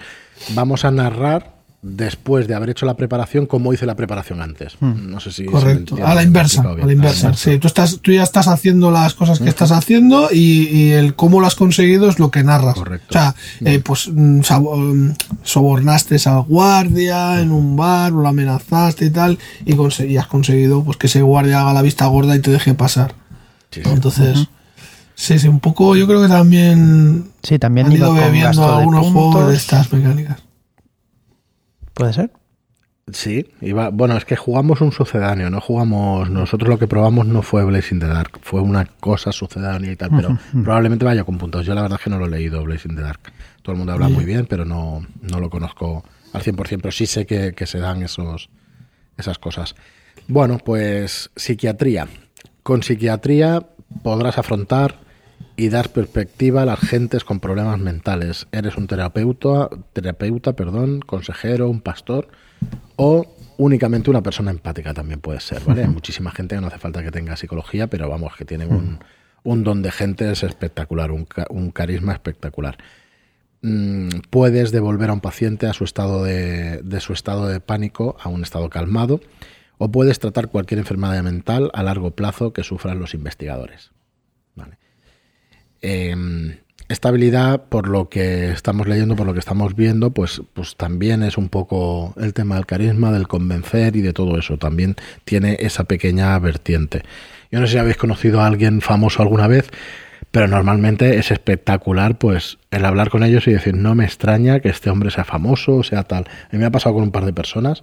vamos 0.55 0.87
a 0.87 0.91
narrar 0.91 1.54
después 1.85 2.49
de 2.49 2.55
haber 2.55 2.71
hecho 2.71 2.87
la 2.87 2.95
preparación 2.95 3.45
como 3.45 3.73
hice 3.75 3.85
la 3.85 3.95
preparación 3.95 4.41
antes. 4.41 4.77
No 4.81 5.21
sé 5.21 5.31
si... 5.31 5.45
Correcto. 5.45 5.97
A 6.03 6.15
la 6.15 6.23
inversa. 6.23 6.63
A 6.63 6.87
la 6.87 6.93
inversa. 6.93 7.35
Sí, 7.35 7.59
tú, 7.59 7.67
estás, 7.67 7.99
tú 8.01 8.11
ya 8.11 8.23
estás 8.23 8.49
haciendo 8.49 8.91
las 8.91 9.13
cosas 9.13 9.39
que 9.39 9.51
estás 9.51 9.71
haciendo 9.71 10.31
y, 10.33 10.69
y 10.69 10.93
el 10.93 11.15
cómo 11.15 11.41
lo 11.41 11.47
has 11.47 11.55
conseguido 11.55 12.09
es 12.09 12.19
lo 12.19 12.31
que 12.31 12.43
narras. 12.43 12.75
Correcto. 12.75 13.07
O 13.11 13.13
sea, 13.13 13.35
eh, 13.61 13.81
pues 13.85 14.09
mm, 14.09 14.41
mm, 14.41 15.15
sobornaste 15.43 16.17
al 16.25 16.43
guardia 16.43 17.41
en 17.41 17.53
un 17.53 17.77
bar, 17.77 18.13
o 18.15 18.23
lo 18.23 18.29
amenazaste 18.29 19.05
y 19.05 19.11
tal, 19.11 19.39
y, 19.67 19.75
y 20.05 20.17
has 20.17 20.27
conseguido 20.27 20.83
pues 20.83 20.97
que 20.97 21.07
ese 21.07 21.21
guardia 21.21 21.61
haga 21.61 21.75
la 21.75 21.83
vista 21.83 22.07
gorda 22.07 22.35
y 22.35 22.41
te 22.41 22.51
deje 22.51 22.73
pasar. 22.73 23.15
Sí, 23.71 23.81
¿no? 23.81 23.91
sí. 23.91 23.95
Entonces, 23.95 24.49
sí, 25.15 25.39
sí, 25.39 25.49
un 25.49 25.61
poco, 25.61 25.97
yo 25.97 26.07
creo 26.07 26.23
que 26.23 26.29
también 26.29 27.31
Sí, 27.43 27.59
también 27.59 27.89
han 27.89 27.93
ido 27.93 28.15
bebiendo 28.15 28.75
algunos 28.75 29.13
juegos 29.13 29.49
de 29.49 29.57
estas 29.57 29.93
mecánicas. 29.93 30.44
¿Puede 31.95 32.13
ser? 32.13 32.31
Sí, 33.13 33.47
iba, 33.61 33.91
bueno, 33.91 34.17
es 34.17 34.25
que 34.25 34.35
jugamos 34.35 34.81
un 34.81 34.91
sucedáneo, 34.91 35.51
no 35.51 35.61
jugamos, 35.61 36.31
nosotros 36.31 36.71
lo 36.71 36.79
que 36.79 36.87
probamos 36.87 37.27
no 37.27 37.43
fue 37.43 37.63
Blazing 37.63 38.01
the 38.01 38.07
Dark, 38.07 38.39
fue 38.41 38.63
una 38.63 38.87
cosa 38.87 39.31
sucedánea 39.31 39.93
y 39.93 39.97
tal, 39.97 40.11
pero 40.17 40.39
probablemente 40.65 41.05
vaya 41.05 41.23
con 41.23 41.37
puntos. 41.37 41.67
Yo 41.67 41.75
la 41.75 41.83
verdad 41.83 41.99
es 42.01 42.05
que 42.05 42.11
no 42.11 42.19
lo 42.19 42.27
he 42.27 42.31
leído, 42.31 42.65
Blazing 42.65 42.97
the 42.97 43.03
Dark. 43.03 43.21
Todo 43.61 43.73
el 43.73 43.79
mundo 43.79 43.93
habla 43.93 44.09
muy 44.09 44.25
bien, 44.25 44.47
pero 44.47 44.65
no, 44.65 45.07
no 45.21 45.39
lo 45.39 45.51
conozco 45.51 46.03
al 46.33 46.43
100%, 46.43 46.79
pero 46.81 46.93
sí 46.93 47.05
sé 47.05 47.27
que, 47.27 47.53
que 47.53 47.67
se 47.67 47.79
dan 47.79 48.03
esos, 48.03 48.49
esas 49.19 49.39
cosas. 49.39 49.75
Bueno, 50.27 50.59
pues 50.59 51.31
psiquiatría. 51.37 52.09
Con 52.63 52.83
psiquiatría 52.83 53.67
podrás 54.03 54.39
afrontar 54.39 55.04
y 55.57 55.69
dar 55.69 55.91
perspectiva 55.91 56.63
a 56.63 56.67
las 56.67 56.81
gentes 56.81 57.25
con 57.25 57.41
problemas 57.41 57.79
mentales. 57.79 58.47
Eres 58.53 58.77
un 58.77 58.87
terapeuta, 58.87 59.69
terapeuta, 59.93 60.55
perdón, 60.55 61.01
consejero, 61.01 61.69
un 61.69 61.81
pastor 61.81 62.29
o 62.97 63.27
únicamente 63.57 64.11
una 64.11 64.23
persona 64.23 64.51
empática 64.51 64.95
también 64.95 65.21
puede 65.21 65.41
ser, 65.41 65.63
¿vale? 65.65 65.83
Hay 65.83 65.89
muchísima 65.89 66.33
gente 66.33 66.57
que 66.57 66.61
no 66.61 66.67
hace 66.67 66.79
falta 66.79 67.03
que 67.03 67.11
tenga 67.11 67.37
psicología, 67.37 67.87
pero 67.87 68.09
vamos, 68.09 68.35
que 68.37 68.45
tiene 68.45 68.67
un, 68.67 68.99
un 69.45 69.65
don 69.65 69.83
de 69.83 69.93
gente 69.93 70.31
es 70.31 70.43
espectacular, 70.43 71.13
un 71.13 71.71
carisma 71.71 72.13
espectacular. 72.13 72.79
Mm, 73.67 74.09
puedes 74.29 74.73
devolver 74.73 75.09
a 75.09 75.15
un 75.15 75.23
paciente 75.23 75.67
a 75.67 75.73
su 75.73 75.85
estado 75.85 76.23
de, 76.23 76.83
de 76.83 77.01
su 77.01 77.15
estado 77.15 77.49
de 77.49 77.61
pánico 77.61 78.15
a 78.21 78.29
un 78.29 78.43
estado 78.43 78.69
calmado 78.69 79.23
o 79.79 79.91
puedes 79.91 80.19
tratar 80.19 80.49
cualquier 80.49 80.81
enfermedad 80.81 81.23
mental 81.23 81.71
a 81.73 81.83
largo 81.83 82.11
plazo 82.11 82.53
que 82.53 82.63
sufran 82.63 82.99
los 82.99 83.15
investigadores. 83.15 83.94
Eh, 85.87 86.17
esta 86.89 87.09
habilidad, 87.09 87.65
por 87.69 87.89
lo 87.89 88.09
que 88.09 88.51
estamos 88.51 88.87
leyendo, 88.87 89.17
por 89.17 89.27
lo 89.27 89.33
que 89.33 89.39
estamos 89.39 89.75
viendo, 89.75 90.11
pues, 90.11 90.43
pues 90.53 90.77
también 90.77 91.23
es 91.23 91.39
un 91.39 91.49
poco 91.49 92.15
el 92.19 92.35
tema 92.35 92.57
del 92.57 92.67
carisma, 92.67 93.11
del 93.11 93.27
convencer 93.27 93.97
y 93.97 94.03
de 94.03 94.13
todo 94.13 94.39
eso. 94.39 94.59
También 94.59 94.97
tiene 95.25 95.57
esa 95.61 95.85
pequeña 95.85 96.39
vertiente. 96.39 97.03
Yo 97.51 97.61
no 97.61 97.67
sé 97.67 97.75
si 97.75 97.79
habéis 97.79 97.97
conocido 97.97 98.41
a 98.41 98.47
alguien 98.47 98.81
famoso 98.81 99.23
alguna 99.23 99.47
vez, 99.47 99.71
pero 100.31 100.47
normalmente 100.47 101.19
es 101.19 101.31
espectacular, 101.31 102.19
pues, 102.19 102.59
el 102.71 102.85
hablar 102.85 103.09
con 103.09 103.23
ellos 103.23 103.47
y 103.47 103.53
decir, 103.53 103.75
no 103.75 103.95
me 103.95 104.05
extraña 104.05 104.61
que 104.61 104.69
este 104.69 104.91
hombre 104.91 105.11
sea 105.11 105.25
famoso, 105.25 105.83
sea 105.83 106.03
tal. 106.03 106.25
A 106.25 106.49
mí 106.53 106.59
me 106.59 106.67
ha 106.67 106.71
pasado 106.71 106.95
con 106.95 107.05
un 107.05 107.13
par 107.13 107.25
de 107.25 107.33
personas 107.33 107.83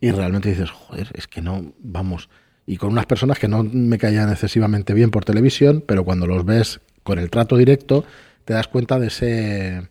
y 0.00 0.10
realmente 0.10 0.50
dices, 0.50 0.70
joder, 0.70 1.08
es 1.14 1.26
que 1.26 1.40
no, 1.40 1.72
vamos. 1.78 2.28
Y 2.66 2.76
con 2.76 2.90
unas 2.90 3.06
personas 3.06 3.38
que 3.38 3.48
no 3.48 3.62
me 3.62 3.98
caían 3.98 4.30
excesivamente 4.30 4.92
bien 4.92 5.10
por 5.10 5.24
televisión, 5.24 5.82
pero 5.86 6.04
cuando 6.04 6.26
los 6.26 6.44
ves 6.44 6.80
con 7.04 7.20
el 7.20 7.30
trato 7.30 7.56
directo, 7.56 8.04
te 8.44 8.54
das 8.54 8.66
cuenta 8.66 8.98
de 8.98 9.06
ese 9.06 9.88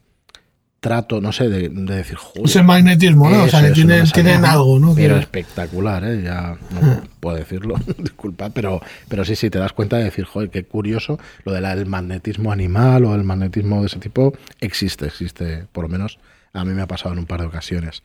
trato, 0.84 1.22
no 1.22 1.32
sé, 1.32 1.48
de, 1.48 1.70
de 1.70 1.96
decir, 1.96 2.18
joder. 2.18 2.46
Ese 2.46 2.62
magnetismo, 2.62 3.30
¿no? 3.30 3.44
O 3.44 3.48
sea, 3.48 3.62
que 3.62 3.72
tienen, 3.72 4.04
tienen 4.12 4.44
algo, 4.44 4.78
¿no? 4.80 4.94
Pero 4.94 5.16
espectacular, 5.16 6.04
¿eh? 6.04 6.22
Ya 6.22 6.58
no 6.72 7.02
puedo 7.22 7.38
decirlo, 7.38 7.76
disculpa, 7.98 8.50
pero, 8.50 8.82
pero 9.08 9.24
sí, 9.24 9.38
sí, 9.38 9.50
te 9.50 9.60
das 9.60 9.72
cuenta 9.72 9.98
de 9.98 10.04
decir, 10.04 10.26
joder, 10.26 10.50
qué 10.50 10.66
curioso, 10.66 11.18
lo 11.46 11.54
del 11.54 11.86
magnetismo 11.86 12.52
animal 12.52 13.06
o 13.06 13.16
el 13.16 13.24
magnetismo 13.24 13.80
de 13.80 13.88
ese 13.88 14.00
tipo 14.00 14.34
existe, 14.60 15.06
existe, 15.06 15.66
por 15.72 15.86
lo 15.86 15.90
menos 15.90 16.20
a 16.52 16.66
mí 16.66 16.74
me 16.74 16.82
ha 16.82 16.88
pasado 16.88 17.14
en 17.14 17.20
un 17.20 17.26
par 17.26 17.40
de 17.40 17.48
ocasiones. 17.48 18.04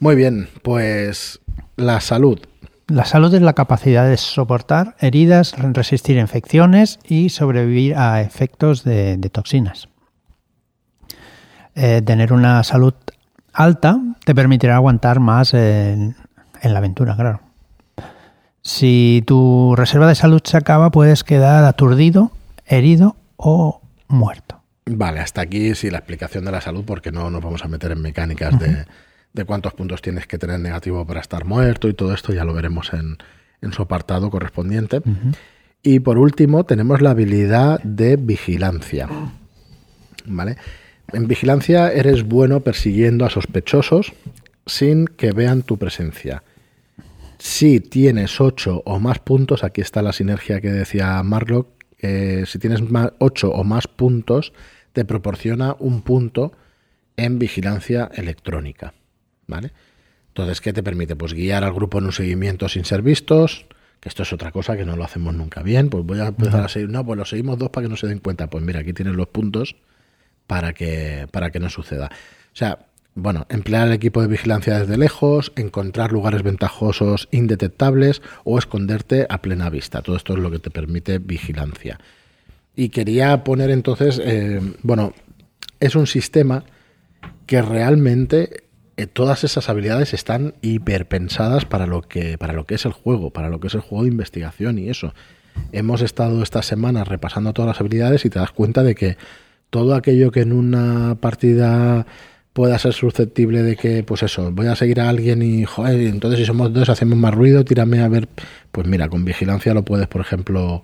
Muy 0.00 0.16
bien, 0.16 0.48
pues 0.62 1.40
la 1.76 2.00
salud. 2.00 2.40
La 2.88 3.04
salud 3.04 3.34
es 3.34 3.42
la 3.42 3.54
capacidad 3.54 4.08
de 4.08 4.16
soportar 4.16 4.94
heridas, 5.00 5.54
resistir 5.58 6.18
infecciones 6.18 7.00
y 7.04 7.30
sobrevivir 7.30 7.96
a 7.96 8.20
efectos 8.20 8.84
de, 8.84 9.16
de 9.16 9.28
toxinas. 9.28 9.88
Eh, 11.74 12.00
tener 12.02 12.32
una 12.32 12.62
salud 12.62 12.94
alta 13.52 13.98
te 14.24 14.36
permitirá 14.36 14.76
aguantar 14.76 15.18
más 15.18 15.52
en, 15.52 16.14
en 16.62 16.72
la 16.72 16.78
aventura, 16.78 17.16
claro. 17.16 17.40
Si 18.62 19.24
tu 19.26 19.74
reserva 19.76 20.06
de 20.06 20.14
salud 20.14 20.40
se 20.44 20.56
acaba, 20.56 20.90
puedes 20.90 21.24
quedar 21.24 21.64
aturdido, 21.64 22.30
herido 22.66 23.16
o 23.36 23.80
muerto. 24.06 24.62
Vale, 24.86 25.18
hasta 25.18 25.40
aquí 25.40 25.74
sí 25.74 25.90
la 25.90 25.98
explicación 25.98 26.44
de 26.44 26.52
la 26.52 26.60
salud, 26.60 26.84
porque 26.86 27.10
no 27.10 27.30
nos 27.30 27.42
vamos 27.42 27.64
a 27.64 27.68
meter 27.68 27.90
en 27.90 28.00
mecánicas 28.00 28.56
de, 28.60 28.86
de 29.36 29.44
cuántos 29.44 29.74
puntos 29.74 30.02
tienes 30.02 30.26
que 30.26 30.38
tener 30.38 30.58
negativo 30.58 31.06
para 31.06 31.20
estar 31.20 31.44
muerto 31.44 31.88
y 31.88 31.94
todo 31.94 32.14
esto, 32.14 32.32
ya 32.32 32.44
lo 32.44 32.54
veremos 32.54 32.92
en, 32.92 33.18
en 33.60 33.72
su 33.72 33.82
apartado 33.82 34.30
correspondiente. 34.30 35.02
Y 35.82 36.00
por 36.00 36.18
último, 36.18 36.64
tenemos 36.64 37.02
la 37.02 37.10
habilidad 37.10 37.80
de 37.82 38.16
vigilancia. 38.16 39.08
¿Vale? 40.24 40.56
En 41.12 41.28
vigilancia 41.28 41.92
eres 41.92 42.24
bueno 42.24 42.60
persiguiendo 42.60 43.24
a 43.24 43.30
sospechosos 43.30 44.14
sin 44.64 45.06
que 45.06 45.30
vean 45.32 45.62
tu 45.62 45.76
presencia. 45.76 46.42
Si 47.38 47.80
tienes 47.80 48.40
8 48.40 48.82
o 48.86 48.98
más 48.98 49.18
puntos, 49.18 49.62
aquí 49.62 49.82
está 49.82 50.00
la 50.00 50.14
sinergia 50.14 50.62
que 50.62 50.72
decía 50.72 51.22
Marlock, 51.22 51.68
eh, 52.00 52.44
si 52.46 52.58
tienes 52.58 52.80
8 53.18 53.50
o 53.50 53.64
más 53.64 53.86
puntos, 53.86 54.54
te 54.94 55.04
proporciona 55.04 55.76
un 55.78 56.00
punto 56.00 56.52
en 57.18 57.38
vigilancia 57.38 58.10
electrónica. 58.14 58.94
¿Vale? 59.46 59.72
Entonces, 60.28 60.60
¿qué 60.60 60.72
te 60.72 60.82
permite? 60.82 61.16
Pues 61.16 61.32
guiar 61.32 61.64
al 61.64 61.72
grupo 61.72 61.98
en 61.98 62.06
un 62.06 62.12
seguimiento 62.12 62.68
sin 62.68 62.84
ser 62.84 63.02
vistos, 63.02 63.66
que 64.00 64.08
esto 64.08 64.22
es 64.22 64.32
otra 64.32 64.52
cosa 64.52 64.76
que 64.76 64.84
no 64.84 64.96
lo 64.96 65.04
hacemos 65.04 65.34
nunca 65.34 65.62
bien. 65.62 65.88
Pues 65.88 66.04
voy 66.04 66.20
a 66.20 66.26
empezar 66.26 66.64
a 66.64 66.68
seguir. 66.68 66.90
No, 66.90 67.04
pues 67.06 67.16
lo 67.16 67.24
seguimos 67.24 67.58
dos 67.58 67.70
para 67.70 67.86
que 67.86 67.90
no 67.90 67.96
se 67.96 68.06
den 68.06 68.18
cuenta. 68.18 68.48
Pues 68.48 68.62
mira, 68.62 68.80
aquí 68.80 68.92
tienes 68.92 69.14
los 69.14 69.28
puntos 69.28 69.76
para 70.46 70.72
que, 70.74 71.26
para 71.30 71.50
que 71.50 71.58
no 71.58 71.70
suceda. 71.70 72.10
O 72.12 72.56
sea, 72.56 72.86
bueno, 73.14 73.46
emplear 73.48 73.88
el 73.88 73.94
equipo 73.94 74.20
de 74.20 74.28
vigilancia 74.28 74.78
desde 74.78 74.98
lejos, 74.98 75.50
encontrar 75.56 76.12
lugares 76.12 76.42
ventajosos 76.42 77.28
indetectables 77.30 78.20
o 78.44 78.58
esconderte 78.58 79.26
a 79.30 79.40
plena 79.40 79.70
vista. 79.70 80.02
Todo 80.02 80.16
esto 80.16 80.34
es 80.34 80.38
lo 80.38 80.50
que 80.50 80.58
te 80.58 80.70
permite 80.70 81.18
vigilancia. 81.18 81.98
Y 82.74 82.90
quería 82.90 83.42
poner 83.42 83.70
entonces, 83.70 84.20
eh, 84.22 84.60
bueno, 84.82 85.14
es 85.80 85.94
un 85.94 86.06
sistema 86.06 86.64
que 87.46 87.62
realmente 87.62 88.65
todas 89.12 89.44
esas 89.44 89.68
habilidades 89.68 90.14
están 90.14 90.54
hiperpensadas 90.62 91.66
para 91.66 91.86
lo 91.86 92.00
que 92.02 92.38
para 92.38 92.54
lo 92.54 92.64
que 92.64 92.76
es 92.76 92.86
el 92.86 92.92
juego, 92.92 93.30
para 93.30 93.50
lo 93.50 93.60
que 93.60 93.66
es 93.66 93.74
el 93.74 93.80
juego 93.80 94.04
de 94.04 94.10
investigación 94.10 94.78
y 94.78 94.88
eso. 94.88 95.12
Hemos 95.72 96.00
estado 96.00 96.42
estas 96.42 96.66
semanas 96.66 97.08
repasando 97.08 97.52
todas 97.52 97.68
las 97.68 97.80
habilidades 97.80 98.24
y 98.24 98.30
te 98.30 98.38
das 98.38 98.52
cuenta 98.52 98.82
de 98.82 98.94
que 98.94 99.16
todo 99.70 99.94
aquello 99.94 100.30
que 100.30 100.40
en 100.40 100.52
una 100.52 101.16
partida 101.20 102.06
pueda 102.56 102.78
ser 102.78 102.94
susceptible 102.94 103.62
de 103.62 103.76
que, 103.76 104.02
pues 104.02 104.22
eso, 104.22 104.50
voy 104.50 104.66
a 104.68 104.76
seguir 104.76 105.00
a 105.00 105.10
alguien 105.10 105.42
y, 105.42 105.66
joder, 105.66 106.00
entonces 106.00 106.40
si 106.40 106.46
somos 106.46 106.72
dos 106.72 106.88
hacemos 106.88 107.18
más 107.18 107.34
ruido, 107.34 107.66
tírame 107.66 108.00
a 108.00 108.08
ver, 108.08 108.28
pues 108.72 108.86
mira, 108.86 109.10
con 109.10 109.26
vigilancia 109.26 109.74
lo 109.74 109.84
puedes, 109.84 110.06
por 110.06 110.22
ejemplo, 110.22 110.82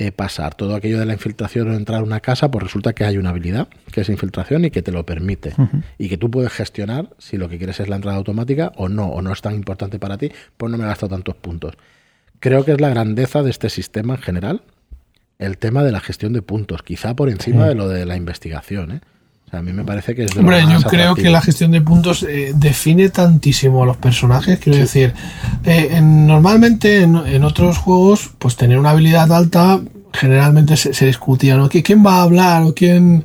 eh, 0.00 0.12
pasar. 0.12 0.54
Todo 0.54 0.76
aquello 0.76 1.00
de 1.00 1.06
la 1.06 1.12
infiltración 1.12 1.68
o 1.68 1.74
entrar 1.74 1.98
a 1.98 2.04
una 2.04 2.20
casa, 2.20 2.52
pues 2.52 2.62
resulta 2.62 2.92
que 2.92 3.04
hay 3.04 3.18
una 3.18 3.30
habilidad 3.30 3.66
que 3.90 4.02
es 4.02 4.08
infiltración 4.08 4.64
y 4.64 4.70
que 4.70 4.80
te 4.80 4.92
lo 4.92 5.04
permite. 5.04 5.54
Uh 5.58 5.62
-huh. 5.62 5.82
Y 5.98 6.08
que 6.08 6.16
tú 6.16 6.30
puedes 6.30 6.52
gestionar 6.52 7.10
si 7.18 7.36
lo 7.36 7.48
que 7.48 7.58
quieres 7.58 7.80
es 7.80 7.88
la 7.88 7.96
entrada 7.96 8.16
automática 8.16 8.70
o 8.76 8.88
no, 8.88 9.08
o 9.08 9.22
no 9.22 9.32
es 9.32 9.42
tan 9.42 9.56
importante 9.56 9.98
para 9.98 10.16
ti, 10.16 10.30
pues 10.56 10.70
no 10.70 10.78
me 10.78 10.84
gasto 10.84 11.08
tantos 11.08 11.34
puntos. 11.34 11.74
Creo 12.38 12.64
que 12.64 12.70
es 12.70 12.80
la 12.80 12.90
grandeza 12.90 13.42
de 13.42 13.50
este 13.50 13.70
sistema 13.70 14.14
en 14.14 14.22
general, 14.22 14.62
el 15.40 15.58
tema 15.58 15.82
de 15.82 15.90
la 15.90 15.98
gestión 15.98 16.32
de 16.32 16.42
puntos, 16.42 16.84
quizá 16.84 17.16
por 17.16 17.28
encima 17.28 17.64
sí. 17.64 17.70
de 17.70 17.74
lo 17.74 17.88
de 17.88 18.06
la 18.06 18.14
investigación. 18.14 18.92
¿eh? 18.92 19.00
O 19.48 19.50
O 19.50 19.50
sea, 19.50 19.60
a 19.60 19.62
mí 19.62 19.72
me 19.72 19.82
parece 19.84 20.14
que 20.14 20.24
es 20.24 20.34
de 20.34 20.40
Hombre, 20.40 20.60
yo 20.62 20.80
creo 20.90 21.14
que 21.14 21.30
la 21.30 21.40
gestión 21.40 21.70
de 21.70 21.80
puntos 21.80 22.22
eh, 22.28 22.52
define 22.54 23.08
tantísimo 23.08 23.82
a 23.82 23.86
los 23.86 23.96
personajes. 23.96 24.58
Quiero 24.58 24.78
decir, 24.78 25.14
eh, 25.64 25.88
en- 25.92 26.26
normalmente 26.26 27.02
en, 27.02 27.16
en 27.16 27.44
otros 27.44 27.78
juegos, 27.78 28.30
pues 28.38 28.56
tener 28.56 28.78
una 28.78 28.90
habilidad 28.90 29.32
alta 29.32 29.80
generalmente 30.12 30.76
se, 30.76 30.94
se 30.94 31.06
discutía, 31.06 31.56
¿no? 31.56 31.68
¿Qui- 31.68 31.82
¿Quién 31.82 32.04
va 32.04 32.16
a 32.16 32.22
hablar 32.22 32.62
o 32.64 32.74
quién...? 32.74 33.24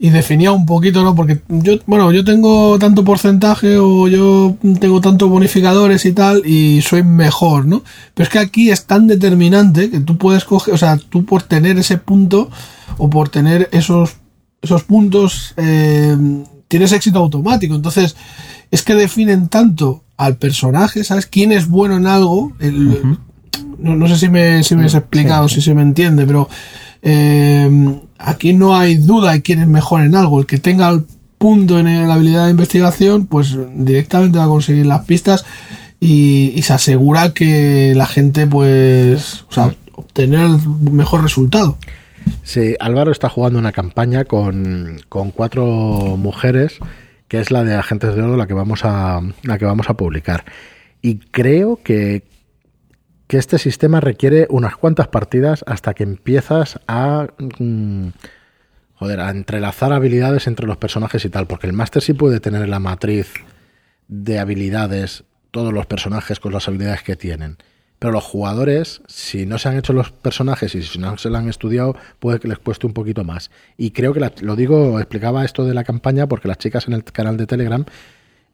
Y 0.00 0.10
definía 0.10 0.52
un 0.52 0.64
poquito, 0.64 1.02
¿no? 1.02 1.14
Porque 1.16 1.40
yo, 1.48 1.72
bueno, 1.86 2.12
yo 2.12 2.22
tengo 2.22 2.78
tanto 2.78 3.02
porcentaje 3.04 3.78
o 3.78 4.06
yo 4.06 4.56
tengo 4.78 5.00
tantos 5.00 5.28
bonificadores 5.28 6.06
y 6.06 6.12
tal 6.12 6.42
y 6.46 6.80
soy 6.82 7.02
mejor, 7.02 7.66
¿no? 7.66 7.82
Pero 8.14 8.24
es 8.24 8.30
que 8.30 8.38
aquí 8.38 8.70
es 8.70 8.84
tan 8.86 9.08
determinante 9.08 9.90
que 9.90 9.98
tú 10.00 10.16
puedes 10.16 10.44
coger, 10.44 10.72
o 10.72 10.78
sea, 10.78 10.96
tú 10.96 11.24
por 11.24 11.42
tener 11.42 11.76
ese 11.78 11.98
punto 11.98 12.48
o 12.96 13.10
por 13.10 13.28
tener 13.28 13.68
esos 13.72 14.16
esos 14.62 14.82
puntos 14.84 15.54
eh, 15.56 16.16
tienes 16.68 16.92
éxito 16.92 17.18
automático. 17.18 17.74
Entonces, 17.74 18.16
es 18.70 18.82
que 18.82 18.94
definen 18.94 19.48
tanto 19.48 20.02
al 20.16 20.36
personaje, 20.36 21.04
¿sabes? 21.04 21.26
¿Quién 21.26 21.52
es 21.52 21.68
bueno 21.68 21.96
en 21.96 22.06
algo? 22.06 22.52
El- 22.58 23.18
no, 23.78 23.94
no 23.94 24.08
sé 24.08 24.16
si 24.18 24.28
me, 24.28 24.62
si 24.64 24.74
me 24.74 24.84
has 24.86 24.94
explicado, 24.94 25.48
si 25.48 25.60
se 25.60 25.72
me 25.74 25.82
entiende, 25.82 26.26
pero 26.26 26.48
eh, 27.02 28.00
aquí 28.18 28.52
no 28.52 28.76
hay 28.76 28.96
duda 28.96 29.32
de 29.32 29.42
quién 29.42 29.60
es 29.60 29.68
mejor 29.68 30.02
en 30.02 30.14
algo. 30.16 30.40
El 30.40 30.46
que 30.46 30.58
tenga 30.58 30.88
el 30.90 31.04
punto 31.38 31.78
en 31.78 32.08
la 32.08 32.14
habilidad 32.14 32.46
de 32.46 32.50
investigación, 32.50 33.26
pues 33.26 33.56
directamente 33.76 34.38
va 34.38 34.44
a 34.44 34.48
conseguir 34.48 34.86
las 34.86 35.04
pistas 35.04 35.44
y, 36.00 36.52
y 36.56 36.62
se 36.62 36.72
asegura 36.72 37.32
que 37.32 37.92
la 37.96 38.06
gente, 38.06 38.46
pues, 38.48 39.44
o 39.48 39.52
sea, 39.52 39.74
obtener 39.94 40.40
el 40.40 40.58
mejor 40.90 41.22
resultado. 41.22 41.78
Sí, 42.42 42.76
Álvaro 42.80 43.12
está 43.12 43.28
jugando 43.28 43.58
una 43.58 43.72
campaña 43.72 44.24
con, 44.24 45.00
con 45.08 45.30
cuatro 45.30 45.64
mujeres, 46.16 46.78
que 47.28 47.40
es 47.40 47.50
la 47.50 47.64
de 47.64 47.74
Agentes 47.74 48.14
de 48.14 48.22
Oro, 48.22 48.36
la 48.36 48.46
que 48.46 48.54
vamos 48.54 48.84
a, 48.84 49.20
la 49.42 49.58
que 49.58 49.64
vamos 49.64 49.90
a 49.90 49.94
publicar. 49.94 50.44
Y 51.02 51.18
creo 51.18 51.80
que, 51.82 52.22
que 53.26 53.36
este 53.36 53.58
sistema 53.58 54.00
requiere 54.00 54.46
unas 54.50 54.76
cuantas 54.76 55.08
partidas 55.08 55.64
hasta 55.66 55.94
que 55.94 56.04
empiezas 56.04 56.80
a. 56.88 57.28
mm, 57.58 58.08
joder, 58.94 59.20
a 59.20 59.30
entrelazar 59.30 59.92
habilidades 59.92 60.46
entre 60.46 60.66
los 60.66 60.76
personajes 60.76 61.24
y 61.24 61.30
tal. 61.30 61.46
Porque 61.46 61.66
el 61.66 61.72
máster 61.72 62.02
sí 62.02 62.14
puede 62.14 62.40
tener 62.40 62.62
en 62.62 62.70
la 62.70 62.80
matriz 62.80 63.32
de 64.08 64.38
habilidades 64.38 65.24
todos 65.50 65.72
los 65.72 65.86
personajes 65.86 66.40
con 66.40 66.52
las 66.52 66.66
habilidades 66.66 67.02
que 67.02 67.16
tienen. 67.16 67.58
Pero 67.98 68.12
los 68.12 68.22
jugadores, 68.24 69.02
si 69.08 69.44
no 69.44 69.58
se 69.58 69.68
han 69.68 69.76
hecho 69.76 69.92
los 69.92 70.12
personajes 70.12 70.74
y 70.76 70.82
si 70.82 70.98
no 71.00 71.18
se 71.18 71.30
lo 71.30 71.38
han 71.38 71.48
estudiado, 71.48 71.96
puede 72.20 72.38
que 72.38 72.46
les 72.48 72.58
cueste 72.58 72.86
un 72.86 72.92
poquito 72.92 73.24
más. 73.24 73.50
Y 73.76 73.90
creo 73.90 74.12
que 74.12 74.20
la- 74.20 74.32
lo 74.40 74.54
digo, 74.54 74.98
explicaba 75.00 75.44
esto 75.44 75.64
de 75.64 75.74
la 75.74 75.82
campaña 75.84 76.28
porque 76.28 76.46
las 76.48 76.58
chicas 76.58 76.86
en 76.86 76.92
el 76.94 77.02
canal 77.04 77.36
de 77.36 77.46
Telegram 77.46 77.84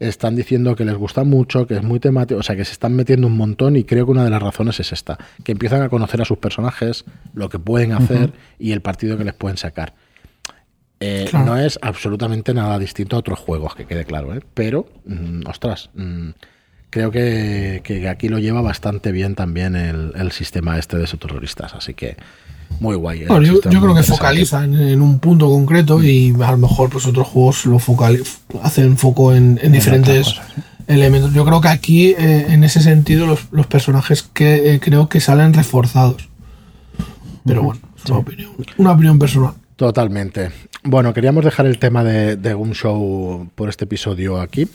están 0.00 0.34
diciendo 0.34 0.74
que 0.74 0.84
les 0.84 0.96
gusta 0.96 1.24
mucho, 1.24 1.66
que 1.66 1.74
es 1.74 1.82
muy 1.82 2.00
temático, 2.00 2.40
o 2.40 2.42
sea, 2.42 2.56
que 2.56 2.64
se 2.64 2.72
están 2.72 2.96
metiendo 2.96 3.26
un 3.26 3.36
montón 3.36 3.76
y 3.76 3.84
creo 3.84 4.06
que 4.06 4.12
una 4.12 4.24
de 4.24 4.30
las 4.30 4.42
razones 4.42 4.80
es 4.80 4.92
esta, 4.92 5.18
que 5.44 5.52
empiezan 5.52 5.82
a 5.82 5.88
conocer 5.88 6.20
a 6.20 6.24
sus 6.24 6.38
personajes, 6.38 7.04
lo 7.34 7.48
que 7.48 7.58
pueden 7.58 7.92
hacer 7.92 8.32
y 8.58 8.72
el 8.72 8.80
partido 8.80 9.16
que 9.18 9.24
les 9.24 9.34
pueden 9.34 9.56
sacar. 9.58 9.94
Eh, 11.00 11.26
Claro. 11.28 11.46
No 11.46 11.56
es 11.58 11.78
absolutamente 11.82 12.54
nada 12.54 12.78
distinto 12.78 13.16
a 13.16 13.18
otros 13.18 13.38
juegos, 13.38 13.74
que 13.74 13.84
quede 13.84 14.04
claro, 14.04 14.34
¿eh? 14.34 14.40
pero, 14.54 14.86
mm, 15.04 15.42
ostras, 15.46 15.90
mm, 15.94 16.30
creo 16.94 17.10
que, 17.10 17.80
que 17.82 18.08
aquí 18.08 18.28
lo 18.28 18.38
lleva 18.38 18.62
bastante 18.62 19.10
bien 19.10 19.34
también 19.34 19.74
el, 19.74 20.12
el 20.14 20.30
sistema 20.30 20.78
este 20.78 20.96
de 20.96 21.02
esos 21.02 21.18
terroristas, 21.18 21.74
así 21.74 21.92
que 21.92 22.16
muy 22.78 22.94
guay. 22.94 23.22
¿eh? 23.22 23.26
Bueno, 23.26 23.44
yo, 23.44 23.60
creo 23.60 23.72
que 23.72 23.76
interesante. 23.78 24.12
focaliza 24.12 24.62
en, 24.62 25.02
un 25.02 25.18
punto 25.18 25.48
concreto 25.50 26.00
y 26.04 26.32
a 26.40 26.52
lo 26.52 26.58
mejor 26.58 26.90
pues 26.90 27.04
otros 27.06 27.26
juegos 27.26 27.66
lo 27.66 27.80
hacen 28.62 28.96
foco 28.96 29.34
en, 29.34 29.58
en 29.60 29.72
diferentes 29.72 30.34
cosas, 30.34 30.46
elementos. 30.86 31.34
Yo 31.34 31.44
creo 31.44 31.60
que 31.60 31.66
aquí, 31.66 32.10
eh, 32.10 32.46
en 32.50 32.62
ese 32.62 32.80
sentido, 32.80 33.26
los, 33.26 33.48
los 33.50 33.66
personajes 33.66 34.22
que 34.22 34.74
eh, 34.74 34.80
creo 34.80 35.08
que 35.08 35.18
salen 35.18 35.52
reforzados. 35.52 36.28
Pero 37.44 37.64
bueno, 37.64 37.80
es 37.96 38.08
una 38.08 38.20
opinión, 38.20 38.50
una 38.76 38.92
opinión 38.92 39.18
personal. 39.18 39.54
Totalmente. 39.74 40.52
Bueno, 40.84 41.12
queríamos 41.12 41.44
dejar 41.44 41.66
el 41.66 41.80
tema 41.80 42.04
de, 42.04 42.36
de 42.36 42.54
Goom 42.54 42.70
Show 42.70 43.48
por 43.56 43.68
este 43.68 43.84
episodio 43.84 44.40
aquí. 44.40 44.68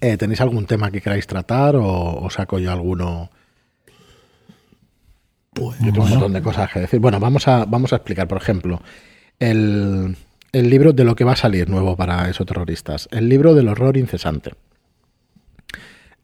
Eh, 0.00 0.16
¿Tenéis 0.16 0.40
algún 0.40 0.66
tema 0.66 0.90
que 0.90 1.00
queráis 1.00 1.26
tratar 1.26 1.76
o, 1.76 2.22
o 2.22 2.30
saco 2.30 2.58
yo 2.58 2.72
alguno? 2.72 3.30
Pues, 5.52 5.78
Yo 5.80 5.92
tengo 5.92 6.04
un 6.04 6.10
montón 6.10 6.32
de 6.32 6.42
cosas 6.42 6.70
que 6.72 6.80
decir. 6.80 7.00
Bueno, 7.00 7.20
vamos 7.20 7.46
a, 7.48 7.64
vamos 7.64 7.92
a 7.92 7.96
explicar, 7.96 8.28
por 8.28 8.38
ejemplo, 8.38 8.80
el, 9.38 10.16
el 10.52 10.70
libro 10.70 10.92
de 10.92 11.04
lo 11.04 11.14
que 11.14 11.24
va 11.24 11.32
a 11.32 11.36
salir 11.36 11.68
nuevo 11.68 11.96
para 11.96 12.28
esos 12.30 12.46
terroristas. 12.46 13.08
El 13.10 13.28
libro 13.28 13.54
del 13.54 13.68
horror 13.68 13.96
incesante. 13.96 14.52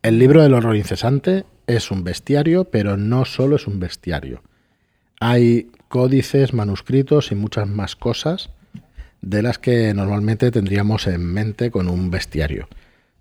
El 0.02 0.18
libro 0.18 0.42
del 0.42 0.54
horror 0.54 0.76
incesante 0.76 1.44
es 1.66 1.90
un 1.90 2.04
bestiario, 2.04 2.64
pero 2.64 2.96
no 2.96 3.24
solo 3.24 3.56
es 3.56 3.66
un 3.66 3.80
bestiario. 3.80 4.42
Hay 5.20 5.70
códices, 5.88 6.54
manuscritos 6.54 7.32
y 7.32 7.34
muchas 7.34 7.68
más 7.68 7.96
cosas 7.96 8.50
de 9.20 9.42
las 9.42 9.58
que 9.58 9.92
normalmente 9.94 10.50
tendríamos 10.50 11.06
en 11.08 11.24
mente 11.24 11.70
con 11.70 11.88
un 11.88 12.10
bestiario. 12.10 12.68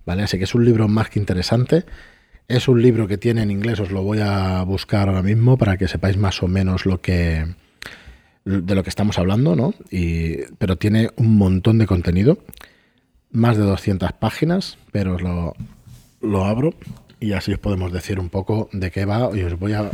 ¿Vale? 0.06 0.24
Así 0.24 0.38
que 0.38 0.44
es 0.44 0.56
un 0.56 0.66
libro 0.66 0.88
más 0.88 1.10
que 1.10 1.20
interesante. 1.20 1.86
Es 2.48 2.68
un 2.68 2.82
libro 2.82 3.08
que 3.08 3.18
tiene 3.18 3.42
en 3.42 3.52
inglés, 3.52 3.80
os 3.80 3.92
lo 3.92 4.04
voy 4.04 4.20
a 4.22 4.62
buscar 4.64 5.10
ahora 5.10 5.24
mismo 5.24 5.58
para 5.58 5.78
que 5.78 5.88
sepáis 5.88 6.16
más 6.18 6.44
o 6.44 6.48
menos 6.48 6.86
lo 6.86 7.02
que 7.02 7.46
de 8.46 8.76
lo 8.76 8.84
que 8.84 8.90
estamos 8.90 9.18
hablando, 9.18 9.56
¿no? 9.56 9.74
Y, 9.90 10.38
pero 10.60 10.78
tiene 10.78 11.10
un 11.16 11.36
montón 11.36 11.80
de 11.80 11.88
contenido, 11.88 12.38
más 13.32 13.58
de 13.58 13.64
200 13.64 14.14
páginas, 14.14 14.78
pero 14.92 15.16
os 15.16 15.22
lo, 15.24 15.56
lo 16.22 16.46
abro 16.46 16.76
y 17.20 17.34
así 17.34 17.54
os 17.54 17.60
podemos 17.60 17.92
decir 17.92 18.20
un 18.20 18.30
poco 18.30 18.70
de 18.72 18.92
qué 18.92 19.06
va 19.06 19.36
y 19.36 19.42
os 19.42 19.58
voy 19.58 19.74
a 19.74 19.90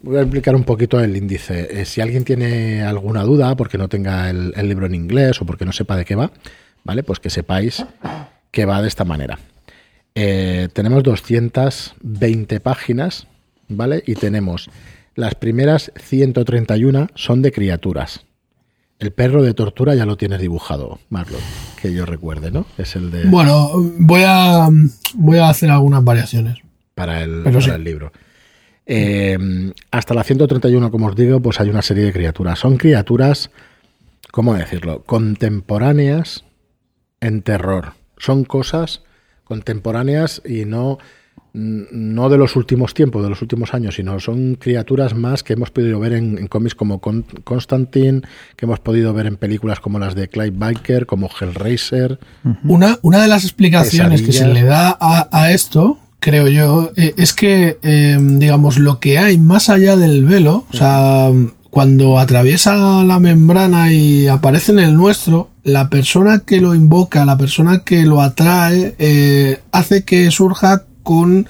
voy 0.00 0.16
a 0.16 0.22
explicar 0.22 0.56
un 0.56 0.64
poquito 0.64 1.00
el 1.00 1.14
índice. 1.16 1.80
Eh, 1.80 1.84
si 1.84 2.00
alguien 2.00 2.24
tiene 2.24 2.82
alguna 2.82 3.22
duda 3.22 3.54
porque 3.56 3.76
no 3.76 3.88
tenga 3.88 4.30
el, 4.30 4.54
el 4.56 4.68
libro 4.68 4.86
en 4.86 4.94
inglés 4.94 5.40
o 5.42 5.46
porque 5.46 5.66
no 5.66 5.72
sepa 5.72 5.96
de 5.96 6.06
qué 6.06 6.14
va, 6.14 6.30
¿vale? 6.84 7.02
Pues 7.02 7.20
que 7.20 7.28
sepáis 7.28 7.84
que 8.54 8.64
va 8.64 8.80
de 8.80 8.88
esta 8.88 9.04
manera. 9.04 9.38
Eh, 10.14 10.68
tenemos 10.72 11.02
220 11.02 12.60
páginas, 12.60 13.26
¿vale? 13.68 14.02
Y 14.06 14.14
tenemos 14.14 14.70
las 15.16 15.34
primeras 15.34 15.92
131 15.96 17.08
son 17.16 17.42
de 17.42 17.50
criaturas. 17.50 18.24
El 19.00 19.10
perro 19.10 19.42
de 19.42 19.54
tortura 19.54 19.96
ya 19.96 20.06
lo 20.06 20.16
tienes 20.16 20.40
dibujado, 20.40 21.00
Marlon, 21.10 21.40
que 21.82 21.92
yo 21.92 22.06
recuerde, 22.06 22.52
¿no? 22.52 22.64
Es 22.78 22.94
el 22.94 23.10
de 23.10 23.24
bueno, 23.24 23.70
voy 23.98 24.22
a, 24.24 24.68
voy 25.14 25.38
a 25.38 25.48
hacer 25.48 25.70
algunas 25.70 26.04
variaciones. 26.04 26.58
para 26.94 27.24
el, 27.24 27.42
para 27.42 27.60
sí. 27.60 27.70
el 27.70 27.82
libro. 27.82 28.12
Eh, 28.86 29.36
hasta 29.90 30.14
la 30.14 30.22
131, 30.22 30.92
como 30.92 31.08
os 31.08 31.16
digo, 31.16 31.40
pues 31.40 31.58
hay 31.60 31.70
una 31.70 31.82
serie 31.82 32.04
de 32.04 32.12
criaturas. 32.12 32.60
Son 32.60 32.76
criaturas, 32.76 33.50
¿cómo 34.30 34.54
decirlo? 34.54 35.02
Contemporáneas 35.02 36.44
en 37.20 37.42
terror. 37.42 37.94
Son 38.18 38.44
cosas 38.44 39.02
contemporáneas 39.44 40.40
y 40.44 40.64
no, 40.64 40.98
no 41.52 42.28
de 42.28 42.38
los 42.38 42.56
últimos 42.56 42.94
tiempos, 42.94 43.22
de 43.22 43.28
los 43.30 43.40
últimos 43.42 43.74
años, 43.74 43.94
sino 43.94 44.18
son 44.18 44.56
criaturas 44.56 45.14
más 45.14 45.42
que 45.42 45.52
hemos 45.52 45.70
podido 45.70 46.00
ver 46.00 46.14
en, 46.14 46.38
en 46.38 46.48
cómics 46.48 46.74
como 46.74 47.00
Con- 47.00 47.24
Constantine, 47.44 48.22
que 48.56 48.66
hemos 48.66 48.80
podido 48.80 49.12
ver 49.12 49.26
en 49.26 49.36
películas 49.36 49.80
como 49.80 49.98
las 49.98 50.14
de 50.14 50.28
Clive 50.28 50.50
Barker, 50.56 51.06
como 51.06 51.28
Hellraiser. 51.40 52.18
Una, 52.64 52.98
una 53.02 53.22
de 53.22 53.28
las 53.28 53.44
explicaciones 53.44 54.22
que 54.22 54.32
se 54.32 54.48
le 54.48 54.62
da 54.64 54.96
a, 55.00 55.28
a 55.30 55.52
esto, 55.52 55.98
creo 56.18 56.48
yo, 56.48 56.90
eh, 56.96 57.14
es 57.18 57.34
que, 57.34 57.78
eh, 57.82 58.18
digamos, 58.20 58.78
lo 58.78 58.98
que 58.98 59.18
hay 59.18 59.38
más 59.38 59.68
allá 59.68 59.96
del 59.96 60.24
velo, 60.24 60.64
o 60.72 60.76
sea, 60.76 61.30
cuando 61.74 62.20
atraviesa 62.20 63.02
la 63.02 63.18
membrana 63.18 63.92
y 63.92 64.28
aparece 64.28 64.70
en 64.70 64.78
el 64.78 64.94
nuestro, 64.94 65.50
la 65.64 65.90
persona 65.90 66.38
que 66.46 66.60
lo 66.60 66.72
invoca, 66.72 67.24
la 67.24 67.36
persona 67.36 67.80
que 67.80 68.04
lo 68.04 68.20
atrae, 68.20 68.94
eh, 69.00 69.60
hace 69.72 70.04
que 70.04 70.30
surja 70.30 70.84
con... 71.02 71.48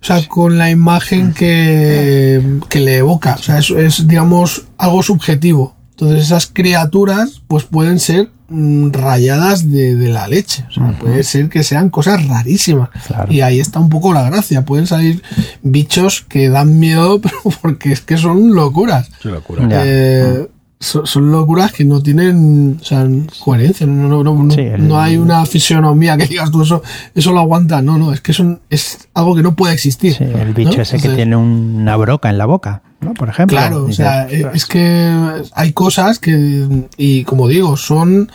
O 0.00 0.04
sea, 0.04 0.26
con 0.26 0.58
la 0.58 0.70
imagen 0.70 1.32
que, 1.34 2.58
que 2.68 2.80
le 2.80 2.96
evoca. 2.96 3.36
O 3.38 3.42
sea, 3.42 3.58
es, 3.58 3.70
es, 3.70 4.08
digamos, 4.08 4.64
algo 4.76 5.04
subjetivo. 5.04 5.76
Entonces 6.02 6.26
esas 6.26 6.46
criaturas 6.46 7.42
pues 7.46 7.62
pueden 7.64 7.98
ser 8.00 8.28
mm, 8.48 8.90
rayadas 8.90 9.70
de, 9.70 9.94
de 9.94 10.08
la 10.08 10.26
leche. 10.26 10.64
O 10.68 10.72
sea, 10.72 10.98
puede 10.98 11.22
ser 11.22 11.48
que 11.48 11.62
sean 11.62 11.90
cosas 11.90 12.26
rarísimas. 12.26 12.88
Claro. 13.06 13.32
Y 13.32 13.40
ahí 13.40 13.60
está 13.60 13.78
un 13.78 13.88
poco 13.88 14.12
la 14.12 14.22
gracia. 14.24 14.64
Pueden 14.64 14.86
salir 14.88 15.22
bichos 15.62 16.22
que 16.28 16.48
dan 16.48 16.78
miedo, 16.80 17.20
pero 17.22 17.36
porque 17.60 17.92
es 17.92 18.00
que 18.00 18.16
son 18.16 18.54
locuras. 18.54 19.10
Locura. 19.22 19.68
Eh, 19.70 20.48
so- 20.80 21.06
son 21.06 21.30
locuras 21.30 21.70
que 21.72 21.84
no 21.84 22.02
tienen 22.02 22.78
o 22.80 22.84
sea, 22.84 23.06
coherencia. 23.44 23.86
No, 23.86 24.08
no, 24.08 24.24
no, 24.24 24.42
no, 24.42 24.52
Sí, 24.52 24.60
el- 24.62 24.88
no 24.88 25.00
hay 25.00 25.16
una 25.16 25.46
fisionomía 25.46 26.16
que 26.16 26.26
digas 26.26 26.50
tú 26.50 26.62
eso, 26.62 26.82
eso 27.14 27.32
lo 27.32 27.38
aguanta. 27.38 27.80
No, 27.80 27.96
no, 27.96 28.12
es 28.12 28.20
que 28.20 28.32
son, 28.32 28.60
es 28.70 29.06
algo 29.14 29.36
que 29.36 29.42
no 29.44 29.54
puede 29.54 29.74
existir. 29.74 30.14
Sí, 30.14 30.24
el 30.24 30.52
bicho 30.52 30.78
¿no? 30.78 30.82
ese 30.82 30.98
que 30.98 31.10
tiene 31.10 31.36
una 31.36 31.94
broca 31.96 32.28
en 32.28 32.38
la 32.38 32.46
boca, 32.46 32.82
¿no? 33.02 33.14
Por 33.14 33.28
ejemplo. 33.28 33.56
Claro, 33.56 33.84
o 33.84 33.92
sea, 33.92 34.28
eh, 34.30 34.36
"Ostras". 34.44 34.54
es 34.54 34.66
que 34.66 35.42
hay 35.54 35.72
cosas 35.72 36.18
que, 36.18 36.86
y 36.96 37.24
como 37.24 37.48
digo, 37.48 37.76
son 37.76 38.30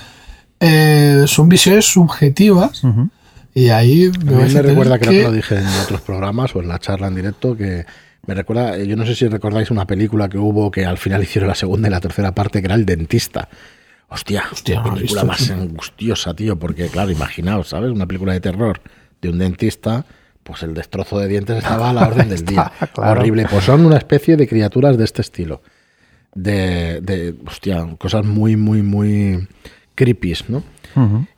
eh, 0.59 1.23
son 1.27 1.49
visiones 1.49 1.85
subjetivas 1.85 2.81
y 3.53 3.69
ahí 3.69 4.05
A 4.05 4.09
mí 4.23 4.53
me 4.53 4.61
recuerda, 4.61 4.97
creo 4.99 5.11
que 5.11 5.17
que- 5.19 5.23
lo 5.23 5.31
dije 5.31 5.55
en 5.57 5.67
otros 5.83 6.01
programas 6.01 6.55
o 6.55 6.61
en 6.61 6.67
la 6.67 6.79
charla 6.79 7.07
en 7.07 7.15
directo, 7.15 7.55
que 7.55 7.85
me 8.25 8.33
recuerda, 8.33 8.75
eh, 8.77 8.87
yo 8.87 8.95
no 8.95 9.05
sé 9.05 9.15
si 9.15 9.27
recordáis 9.27 9.71
una 9.71 9.85
película 9.85 10.27
que 10.29 10.37
hubo 10.37 10.69
que 10.71 10.85
al 10.85 10.97
final 10.97 11.23
hicieron 11.23 11.47
la 11.47 11.55
segunda 11.55 11.87
y 11.87 11.91
la 11.91 11.99
tercera 12.01 12.33
parte, 12.33 12.59
que 12.61 12.65
era 12.65 12.75
El 12.75 12.85
Dentista. 12.85 13.47
Hostia, 14.09 14.45
Hostia, 14.51 14.81
película 14.83 15.01
visto, 15.21 15.25
más 15.25 15.37
sí. 15.39 15.51
angustiosa, 15.51 16.33
tío, 16.33 16.57
porque 16.57 16.87
claro, 16.87 17.11
imaginaos, 17.11 17.67
¿sabes? 17.69 17.91
Una 17.91 18.05
película 18.05 18.33
de 18.33 18.39
terror 18.39 18.79
de 19.21 19.29
un 19.29 19.37
dentista, 19.37 20.05
pues 20.47 20.63
el 20.63 20.73
destrozo 20.73 21.19
de 21.19 21.27
dientes 21.27 21.57
estaba 21.57 21.89
a 21.89 21.93
la 21.93 22.07
orden 22.07 22.29
del 22.29 22.45
día. 22.45 22.71
Está, 22.73 22.87
claro. 22.87 23.19
Horrible. 23.19 23.45
Pues 23.51 23.65
son 23.65 23.85
una 23.85 23.97
especie 23.97 24.37
de 24.37 24.47
criaturas 24.47 24.97
de 24.97 25.03
este 25.03 25.21
estilo. 25.21 25.61
De, 26.33 27.01
de 27.01 27.35
hostia, 27.45 27.85
cosas 27.97 28.25
muy, 28.25 28.55
muy, 28.55 28.81
muy 28.81 29.47
creepy, 29.95 30.33
¿no? 30.47 30.63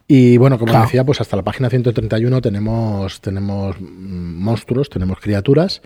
Y 0.07 0.37
bueno, 0.37 0.57
como 0.57 0.71
Claro. 0.71 0.85
decía, 0.85 1.03
pues 1.03 1.19
hasta 1.21 1.35
la 1.35 1.43
página 1.43 1.69
131 1.69 2.41
tenemos, 2.41 3.19
tenemos 3.21 3.75
monstruos, 3.81 4.89
tenemos 4.89 5.19
criaturas, 5.19 5.81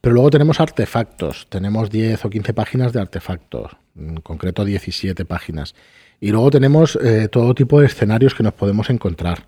pero 0.00 0.14
luego 0.14 0.30
tenemos 0.30 0.60
artefactos. 0.60 1.46
Tenemos 1.48 1.90
10 1.90 2.24
o 2.24 2.30
15 2.30 2.54
páginas 2.54 2.92
de 2.92 3.00
artefactos, 3.00 3.72
en 3.98 4.16
concreto 4.20 4.64
17 4.64 5.24
páginas. 5.24 5.74
Y 6.20 6.30
luego 6.30 6.50
tenemos 6.50 6.96
eh, 7.02 7.28
todo 7.28 7.54
tipo 7.54 7.80
de 7.80 7.86
escenarios 7.86 8.34
que 8.34 8.42
nos 8.42 8.52
podemos 8.54 8.90
encontrar. 8.90 9.46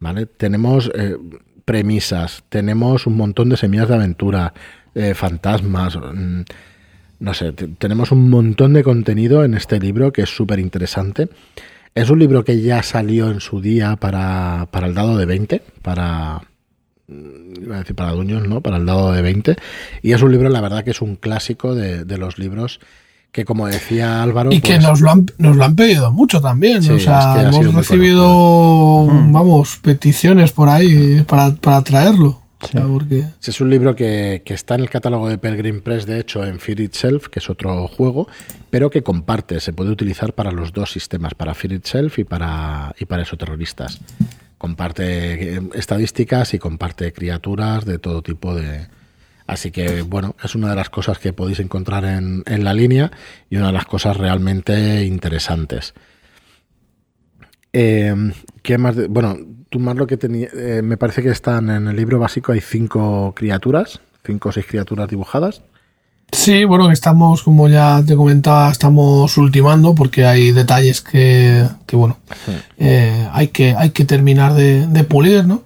¿Vale? 0.00 0.26
Tenemos 0.26 0.90
eh, 0.94 1.16
premisas, 1.64 2.44
tenemos 2.48 3.06
un 3.06 3.16
montón 3.16 3.48
de 3.48 3.56
semillas 3.56 3.88
de 3.88 3.94
aventura, 3.94 4.52
eh, 4.94 5.14
fantasmas, 5.14 5.96
mm, 5.96 6.42
no 7.20 7.34
sé, 7.34 7.52
te- 7.52 7.68
tenemos 7.68 8.12
un 8.12 8.28
montón 8.30 8.72
de 8.74 8.82
contenido 8.82 9.44
en 9.44 9.54
este 9.54 9.80
libro 9.80 10.12
que 10.12 10.22
es 10.22 10.30
súper 10.30 10.58
interesante. 10.58 11.28
Es 11.94 12.10
un 12.10 12.18
libro 12.18 12.44
que 12.44 12.60
ya 12.60 12.82
salió 12.82 13.30
en 13.30 13.40
su 13.40 13.60
día 13.60 13.96
para, 13.96 14.66
para 14.70 14.86
el 14.88 14.94
dado 14.94 15.16
de 15.16 15.26
20, 15.26 15.62
para, 15.82 16.40
mm, 17.08 17.62
iba 17.62 17.76
a 17.76 17.78
decir 17.80 17.94
para 17.96 18.12
Duños, 18.12 18.46
¿no? 18.48 18.60
Para 18.60 18.76
el 18.78 18.86
dado 18.86 19.12
de 19.12 19.22
20. 19.22 19.56
Y 20.02 20.12
es 20.12 20.22
un 20.22 20.32
libro, 20.32 20.48
la 20.48 20.60
verdad, 20.60 20.84
que 20.84 20.90
es 20.90 21.00
un 21.00 21.16
clásico 21.16 21.74
de, 21.74 22.04
de 22.04 22.18
los 22.18 22.38
libros 22.38 22.80
que, 23.34 23.44
como 23.44 23.66
decía 23.66 24.22
Álvaro, 24.22 24.52
y 24.52 24.60
que 24.60 24.74
pues, 24.74 24.84
nos 24.84 25.00
lo, 25.00 25.10
han, 25.10 25.26
nos 25.38 25.56
lo 25.56 25.64
han 25.64 25.74
pedido 25.74 26.12
mucho 26.12 26.40
también. 26.40 26.84
Sí, 26.84 26.92
o 26.92 26.94
es 26.94 27.02
sea, 27.02 27.34
que 27.34 27.40
hemos 27.40 27.74
recibido, 27.74 29.06
vamos, 29.06 29.80
peticiones 29.82 30.52
por 30.52 30.68
ahí 30.68 31.24
para, 31.26 31.52
para 31.56 31.82
traerlo. 31.82 32.40
Sí. 32.60 32.78
porque 32.78 33.24
Es 33.44 33.60
un 33.60 33.70
libro 33.70 33.96
que, 33.96 34.42
que 34.44 34.54
está 34.54 34.76
en 34.76 34.82
el 34.82 34.88
catálogo 34.88 35.28
de 35.28 35.36
Pelgrim 35.36 35.82
Press, 35.82 36.06
de 36.06 36.20
hecho, 36.20 36.44
en 36.46 36.60
Fear 36.60 36.78
Itself, 36.78 37.26
que 37.26 37.40
es 37.40 37.50
otro 37.50 37.88
juego, 37.88 38.28
pero 38.70 38.88
que 38.88 39.02
comparte, 39.02 39.58
se 39.58 39.72
puede 39.72 39.90
utilizar 39.90 40.32
para 40.32 40.52
los 40.52 40.72
dos 40.72 40.92
sistemas, 40.92 41.34
para 41.34 41.54
Fear 41.54 41.72
Itself 41.72 42.20
y 42.20 42.24
para, 42.24 42.94
y 43.00 43.04
para 43.04 43.22
Exoterroristas. 43.22 44.00
Comparte 44.58 45.56
eh, 45.56 45.60
estadísticas 45.74 46.54
y 46.54 46.60
comparte 46.60 47.12
criaturas 47.12 47.84
de 47.84 47.98
todo 47.98 48.22
tipo 48.22 48.54
de... 48.54 48.86
Así 49.46 49.70
que, 49.70 50.02
bueno, 50.02 50.34
es 50.42 50.54
una 50.54 50.70
de 50.70 50.76
las 50.76 50.88
cosas 50.88 51.18
que 51.18 51.32
podéis 51.34 51.60
encontrar 51.60 52.04
en, 52.06 52.42
en 52.46 52.64
la 52.64 52.72
línea 52.72 53.10
y 53.50 53.56
una 53.56 53.66
de 53.66 53.72
las 53.74 53.84
cosas 53.84 54.16
realmente 54.16 55.04
interesantes. 55.04 55.92
Eh, 57.72 58.14
¿Qué 58.62 58.78
más? 58.78 58.96
de- 58.96 59.08
bueno, 59.08 59.36
tú 59.68 59.78
más 59.80 59.96
lo 59.96 60.06
que 60.06 60.16
tenía. 60.16 60.48
eh, 60.54 60.80
me 60.82 60.96
parece 60.96 61.22
que 61.22 61.30
están 61.30 61.68
en 61.70 61.88
el 61.88 61.96
libro 61.96 62.18
básico 62.18 62.52
hay 62.52 62.60
cinco 62.60 63.34
criaturas, 63.36 64.00
cinco 64.24 64.50
o 64.50 64.52
seis 64.52 64.66
criaturas 64.66 65.08
dibujadas. 65.08 65.62
Sí, 66.32 66.64
bueno, 66.64 66.90
estamos, 66.90 67.42
como 67.42 67.68
ya 67.68 68.02
te 68.04 68.16
comentaba, 68.16 68.70
estamos 68.70 69.36
ultimando 69.36 69.94
porque 69.94 70.24
hay 70.24 70.52
detalles 70.52 71.00
que, 71.02 71.64
que 71.86 71.96
bueno, 71.96 72.18
eh, 72.78 73.28
hay, 73.32 73.48
que, 73.48 73.74
hay 73.76 73.90
que 73.90 74.04
terminar 74.04 74.54
de, 74.54 74.86
de 74.86 75.04
pulir, 75.04 75.44
¿no? 75.46 75.63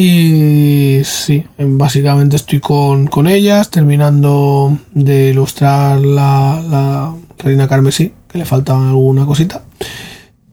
Y 0.00 1.02
sí, 1.02 1.44
em, 1.58 1.76
básicamente 1.76 2.36
estoy 2.36 2.60
con, 2.60 3.08
con 3.08 3.26
ellas, 3.26 3.68
terminando 3.68 4.78
de 4.92 5.30
ilustrar 5.30 5.98
la, 5.98 6.62
la 6.70 7.16
Reina 7.36 7.66
Carmesí, 7.66 8.14
que 8.28 8.38
le 8.38 8.44
falta 8.44 8.74
alguna 8.74 9.26
cosita. 9.26 9.64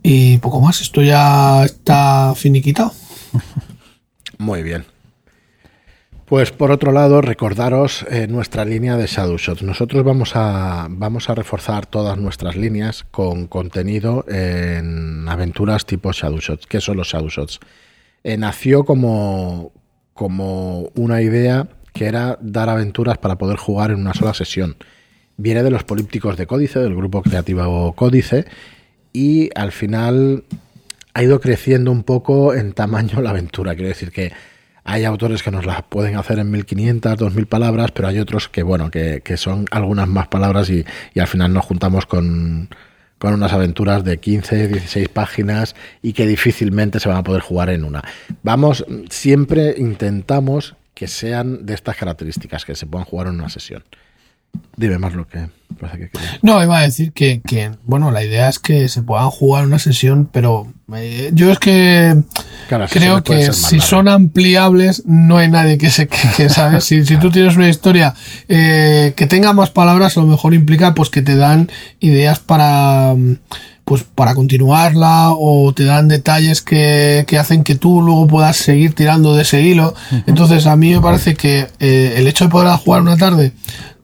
Y 0.01 0.39
poco 0.39 0.61
más, 0.61 0.81
esto 0.81 1.03
ya 1.03 1.63
está 1.63 2.33
finiquitado. 2.35 2.91
Muy 4.39 4.63
bien. 4.63 4.85
Pues 6.25 6.51
por 6.51 6.71
otro 6.71 6.91
lado, 6.91 7.21
recordaros 7.21 8.03
eh, 8.09 8.25
nuestra 8.25 8.65
línea 8.65 8.97
de 8.97 9.05
Shadow 9.05 9.37
Shots. 9.37 9.61
Nosotros 9.61 10.03
vamos 10.03 10.31
a, 10.33 10.87
vamos 10.89 11.29
a 11.29 11.35
reforzar 11.35 11.85
todas 11.85 12.17
nuestras 12.17 12.55
líneas 12.55 13.05
con 13.11 13.45
contenido 13.45 14.25
en 14.27 15.29
aventuras 15.29 15.85
tipo 15.85 16.11
Shadow 16.11 16.39
Shots. 16.39 16.65
¿Qué 16.65 16.81
son 16.81 16.97
los 16.97 17.09
Shadow 17.09 17.29
Shots? 17.29 17.59
Eh, 18.27 18.37
nació 18.37 18.85
como, 18.85 19.71
como 20.15 20.89
una 20.95 21.21
idea 21.21 21.67
que 21.93 22.05
era 22.05 22.39
dar 22.41 22.69
aventuras 22.69 23.19
para 23.19 23.37
poder 23.37 23.57
jugar 23.57 23.91
en 23.91 23.99
una 23.99 24.15
sola 24.15 24.33
sesión. 24.33 24.77
Viene 25.37 25.61
de 25.61 25.69
los 25.69 25.83
polípticos 25.83 26.35
de 26.35 26.47
Códice, 26.47 26.79
del 26.79 26.95
grupo 26.95 27.21
creativo 27.21 27.93
Códice, 27.93 28.45
y 29.13 29.51
al 29.53 29.71
final 29.71 30.43
ha 31.13 31.21
ido 31.21 31.39
creciendo 31.39 31.91
un 31.91 32.01
poco 32.01 32.55
en 32.55 32.73
tamaño 32.73 33.21
la 33.21 33.29
aventura. 33.29 33.75
Quiero 33.75 33.89
decir 33.89 34.11
que 34.11 34.31
hay 34.83 35.03
autores 35.03 35.43
que 35.43 35.51
nos 35.51 35.67
las 35.67 35.83
pueden 35.83 36.15
hacer 36.15 36.39
en 36.39 36.49
1500, 36.49 37.17
2000 37.17 37.45
palabras, 37.45 37.91
pero 37.91 38.07
hay 38.07 38.17
otros 38.17 38.49
que, 38.49 38.63
bueno, 38.63 38.89
que, 38.89 39.21
que 39.23 39.37
son 39.37 39.67
algunas 39.69 40.07
más 40.07 40.29
palabras 40.29 40.71
y, 40.71 40.83
y 41.13 41.19
al 41.19 41.27
final 41.27 41.53
nos 41.53 41.63
juntamos 41.63 42.07
con, 42.07 42.69
con 43.17 43.33
unas 43.33 43.53
aventuras 43.53 44.03
de 44.03 44.17
15, 44.17 44.67
16 44.67 45.09
páginas 45.09 45.75
y 46.01 46.13
que 46.13 46.27
difícilmente 46.27 46.99
se 46.99 47.09
van 47.09 47.17
a 47.17 47.23
poder 47.23 47.41
jugar 47.41 47.69
en 47.69 47.83
una. 47.83 48.03
Vamos, 48.43 48.85
siempre 49.09 49.75
intentamos 49.77 50.75
que 50.93 51.07
sean 51.07 51.65
de 51.65 51.73
estas 51.73 51.97
características, 51.97 52.65
que 52.65 52.75
se 52.75 52.85
puedan 52.85 53.05
jugar 53.05 53.27
en 53.27 53.35
una 53.35 53.49
sesión. 53.49 53.83
Dime 54.77 54.97
más 54.97 55.13
lo 55.13 55.27
que 55.27 55.49
parece 55.79 55.99
que. 55.99 56.19
No, 56.41 56.61
iba 56.63 56.77
a 56.77 56.81
decir 56.81 57.11
que, 57.11 57.41
que, 57.41 57.71
bueno, 57.83 58.11
la 58.11 58.23
idea 58.23 58.49
es 58.49 58.59
que 58.59 58.87
se 58.87 59.01
puedan 59.01 59.29
jugar 59.29 59.65
una 59.65 59.79
sesión, 59.79 60.29
pero 60.31 60.67
eh, 60.93 61.31
yo 61.33 61.51
es 61.51 61.59
que 61.59 62.23
Claro, 62.67 62.85
creo 62.89 63.23
que 63.23 63.53
si 63.53 63.79
son 63.79 64.07
ampliables, 64.07 65.03
no 65.05 65.37
hay 65.37 65.49
nadie 65.49 65.77
que 65.77 65.89
se 65.89 66.07
queje, 66.07 66.49
¿sabes? 66.49 66.83
Si, 66.83 67.05
si 67.05 67.17
tú 67.17 67.29
tienes 67.31 67.55
una 67.55 67.69
historia 67.69 68.13
eh, 68.47 69.13
que 69.15 69.27
tenga 69.27 69.53
más 69.53 69.71
palabras, 69.71 70.17
a 70.17 70.21
lo 70.21 70.27
mejor 70.27 70.53
implica 70.53 70.93
pues 70.93 71.09
que 71.09 71.21
te 71.21 71.35
dan 71.35 71.69
ideas 71.99 72.39
para 72.39 73.15
pues 73.85 74.03
para 74.03 74.33
continuarla 74.33 75.29
o 75.29 75.71
te 75.73 75.85
dan 75.85 76.07
detalles 76.07 76.63
que, 76.63 77.23
que 77.27 77.37
hacen 77.37 77.63
que 77.63 77.75
tú 77.75 78.01
luego 78.01 78.25
puedas 78.25 78.57
seguir 78.57 78.95
tirando 78.95 79.35
de 79.35 79.43
ese 79.43 79.61
hilo. 79.61 79.93
Entonces 80.25 80.65
a 80.65 80.75
mí 80.75 80.91
me 80.91 81.01
parece 81.01 81.35
que 81.35 81.67
eh, 81.79 82.15
el 82.17 82.25
hecho 82.25 82.45
de 82.45 82.51
poder 82.51 82.75
jugar 82.77 83.03
una 83.03 83.15
tarde 83.15 83.53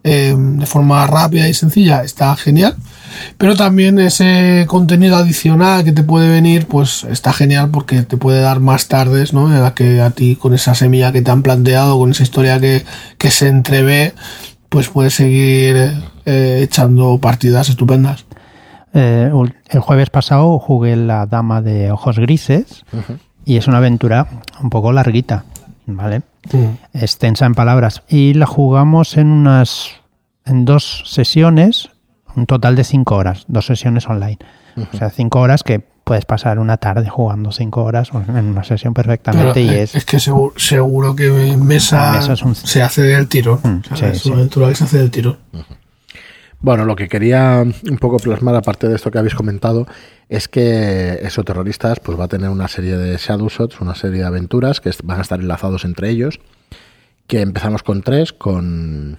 eh, 0.04 0.36
de 0.38 0.66
forma 0.66 1.06
rápida 1.08 1.48
y 1.48 1.54
sencilla 1.54 2.04
está 2.04 2.36
genial. 2.36 2.76
Pero 3.38 3.56
también 3.56 4.00
ese 4.00 4.66
contenido 4.68 5.18
adicional 5.18 5.84
que 5.84 5.92
te 5.92 6.04
puede 6.04 6.30
venir, 6.30 6.68
pues 6.68 7.04
está 7.04 7.34
genial 7.34 7.70
porque 7.72 8.04
te 8.04 8.18
puede 8.18 8.42
dar 8.42 8.60
más 8.60 8.88
tardes, 8.88 9.34
¿no? 9.34 9.54
En 9.54 9.62
la 9.62 9.74
que 9.74 10.02
a 10.02 10.12
ti, 10.12 10.36
con 10.36 10.54
esa 10.54 10.76
semilla 10.76 11.12
que 11.12 11.22
te 11.22 11.32
han 11.32 11.44
planteado, 11.44 11.98
con 12.00 12.12
esa 12.12 12.24
historia 12.24 12.60
que, 12.60 12.86
que 13.18 13.32
se 13.32 13.48
entrevé, 13.48 14.14
pues 14.70 14.88
puedes 14.88 15.14
seguir 15.14 15.76
eh, 16.26 16.62
echando 16.64 17.18
partidas 17.18 17.68
estupendas. 17.68 18.26
Eh, 18.94 19.32
el 19.70 19.80
jueves 19.80 20.10
pasado 20.10 20.60
jugué 20.60 20.96
La 20.96 21.26
Dama 21.26 21.62
de 21.62 21.92
Ojos 21.92 22.20
Grises 22.20 22.86
y 23.46 23.58
es 23.58 23.68
una 23.68 23.78
aventura 23.78 24.28
un 24.62 24.70
poco 24.70 24.92
larguita, 24.92 25.46
¿vale? 25.98 26.22
Extensa 26.94 27.46
en 27.46 27.54
palabras. 27.56 28.04
Y 28.10 28.34
la 28.34 28.46
jugamos 28.46 29.18
en 29.18 29.28
unas. 29.28 29.90
en 30.46 30.66
dos 30.66 31.04
sesiones, 31.06 31.90
un 32.36 32.46
total 32.46 32.76
de 32.76 32.84
cinco 32.84 33.16
horas, 33.16 33.46
dos 33.48 33.66
sesiones 33.68 34.08
online. 34.08 34.40
O 34.94 34.98
sea, 34.98 35.10
cinco 35.10 35.40
horas 35.42 35.64
que 35.64 35.80
puedes 36.04 36.26
pasar 36.26 36.58
una 36.60 36.78
tarde 36.78 37.08
jugando 37.10 37.52
cinco 37.52 37.84
horas 37.84 38.10
en 38.28 38.46
una 38.46 38.64
sesión 38.64 38.94
Pero 38.94 39.08
perfectamente 39.08 39.62
y 39.62 39.70
es. 39.70 39.94
es 39.96 40.04
que 40.06 40.20
seguro, 40.20 40.54
seguro 40.58 41.16
que 41.16 41.28
en 41.52 41.66
mesa, 41.66 42.08
En 42.14 42.20
mesa 42.20 42.34
es 42.34 42.42
un- 42.44 42.56
se 42.56 42.82
hace 42.82 43.02
del 43.04 43.28
tiro. 43.28 43.60
Mm, 43.64 43.80
O 43.92 43.96
sea, 43.96 44.10
sí, 44.10 44.16
es 44.16 44.22
sí. 44.24 44.30
una 44.30 44.38
aventura 44.40 44.70
que 44.70 44.76
se 44.76 44.84
hace 44.86 44.98
del 44.98 45.12
tiro. 45.12 45.38
Bueno, 46.62 46.86
lo 46.86 46.96
que 46.96 47.08
quería 47.08 47.64
un 47.64 47.98
poco 47.98 48.18
plasmar, 48.18 48.56
aparte 48.56 48.88
de 48.88 48.96
esto 48.96 49.10
que 49.10 49.18
habéis 49.18 49.34
comentado, 49.34 49.88
es 50.30 50.48
que 50.48 51.20
eso 51.24 51.44
terroristas 51.44 52.00
pues 52.00 52.20
va 52.20 52.26
a 52.26 52.28
tener 52.28 52.50
una 52.50 52.68
serie 52.68 52.98
de 52.98 53.18
shadow 53.18 53.50
shots, 53.50 53.82
una 53.82 53.96
serie 53.96 54.20
de 54.20 54.26
aventuras 54.26 54.80
que 54.80 54.92
van 55.04 55.20
a 55.20 55.22
estar 55.24 55.40
enlazados 55.40 55.86
entre 55.86 56.10
ellos. 56.10 56.40
Que 57.26 57.42
empezamos 57.42 57.82
con 57.82 58.04
tres, 58.04 58.32
con 58.32 59.18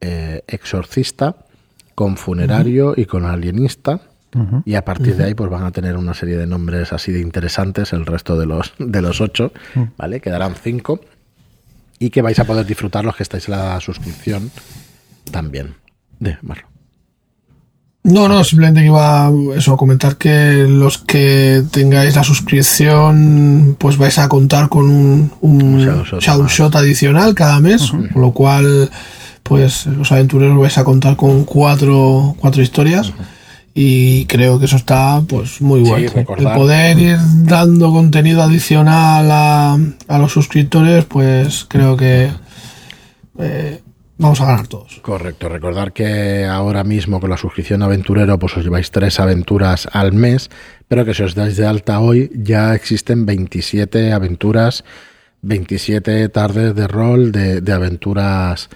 eh, 0.00 0.42
exorcista, 0.46 1.36
con 1.94 2.16
funerario 2.16 2.94
y 2.96 3.06
con 3.06 3.24
alienista. 3.24 4.00
Y 4.64 4.74
a 4.74 4.84
partir 4.84 5.14
de 5.16 5.24
ahí, 5.24 5.34
pues 5.34 5.48
van 5.48 5.62
a 5.62 5.70
tener 5.70 5.96
una 5.96 6.12
serie 6.12 6.36
de 6.36 6.48
nombres 6.48 6.92
así 6.92 7.12
de 7.12 7.20
interesantes, 7.20 7.92
el 7.92 8.04
resto 8.04 8.36
de 8.36 8.46
los, 8.46 8.74
de 8.80 9.00
los 9.00 9.20
ocho, 9.20 9.52
¿vale? 9.96 10.20
Quedarán 10.20 10.56
cinco. 10.56 11.00
Y 12.00 12.10
que 12.10 12.20
vais 12.20 12.40
a 12.40 12.44
poder 12.44 12.66
disfrutar 12.66 13.04
los 13.04 13.14
que 13.14 13.22
estáis 13.22 13.48
en 13.48 13.52
la 13.52 13.80
suscripción 13.80 14.50
también. 15.30 15.76
De 16.18 16.36
Marlo. 16.42 16.73
No, 18.04 18.28
no, 18.28 18.44
simplemente 18.44 18.80
que 18.80 18.86
iba 18.86 19.30
eso, 19.56 19.72
a 19.72 19.76
comentar 19.78 20.16
que 20.16 20.66
los 20.68 20.98
que 20.98 21.62
tengáis 21.70 22.14
la 22.14 22.22
suscripción, 22.22 23.76
pues 23.78 23.96
vais 23.96 24.18
a 24.18 24.28
contar 24.28 24.68
con 24.68 24.84
un, 24.90 25.32
un 25.40 25.78
Shadow 25.80 26.04
Shot 26.04 26.20
Shadow 26.20 26.42
más. 26.42 26.52
Shot 26.52 26.76
adicional 26.76 27.34
cada 27.34 27.60
mes, 27.60 27.90
con 28.12 28.20
lo 28.20 28.32
cual, 28.32 28.90
pues 29.42 29.86
los 29.86 30.12
aventureros 30.12 30.58
vais 30.58 30.76
a 30.76 30.84
contar 30.84 31.16
con 31.16 31.44
cuatro, 31.44 32.36
cuatro 32.38 32.62
historias. 32.62 33.12
Y 33.76 34.26
creo 34.26 34.58
que 34.60 34.66
eso 34.66 34.76
está 34.76 35.20
pues 35.26 35.60
muy 35.60 35.82
Sí, 35.84 35.90
bueno. 35.90 36.10
recordar- 36.14 36.52
El 36.52 36.58
poder 36.60 36.98
ir 36.98 37.18
dando 37.42 37.90
contenido 37.90 38.42
adicional 38.42 39.28
a, 39.32 39.78
a 40.08 40.18
los 40.18 40.30
suscriptores, 40.30 41.06
pues 41.06 41.64
creo 41.68 41.96
que 41.96 42.28
eh, 43.38 43.80
vamos 44.18 44.40
a 44.40 44.46
ganar 44.46 44.66
todos. 44.66 45.00
Correcto, 45.00 45.48
recordar 45.48 45.92
que 45.92 46.44
ahora 46.44 46.84
mismo 46.84 47.20
con 47.20 47.30
la 47.30 47.36
suscripción 47.36 47.82
aventurero 47.82 48.38
pues 48.38 48.56
os 48.56 48.64
lleváis 48.64 48.90
tres 48.90 49.20
aventuras 49.20 49.88
al 49.92 50.12
mes, 50.12 50.50
pero 50.88 51.04
que 51.04 51.14
si 51.14 51.22
os 51.22 51.34
dais 51.34 51.56
de 51.56 51.66
alta 51.66 52.00
hoy 52.00 52.30
ya 52.34 52.74
existen 52.74 53.26
27 53.26 54.12
aventuras, 54.12 54.84
27 55.42 56.28
tardes 56.28 56.74
de 56.74 56.86
rol 56.86 57.32
de, 57.32 57.60
de 57.60 57.72
aventuras 57.72 58.70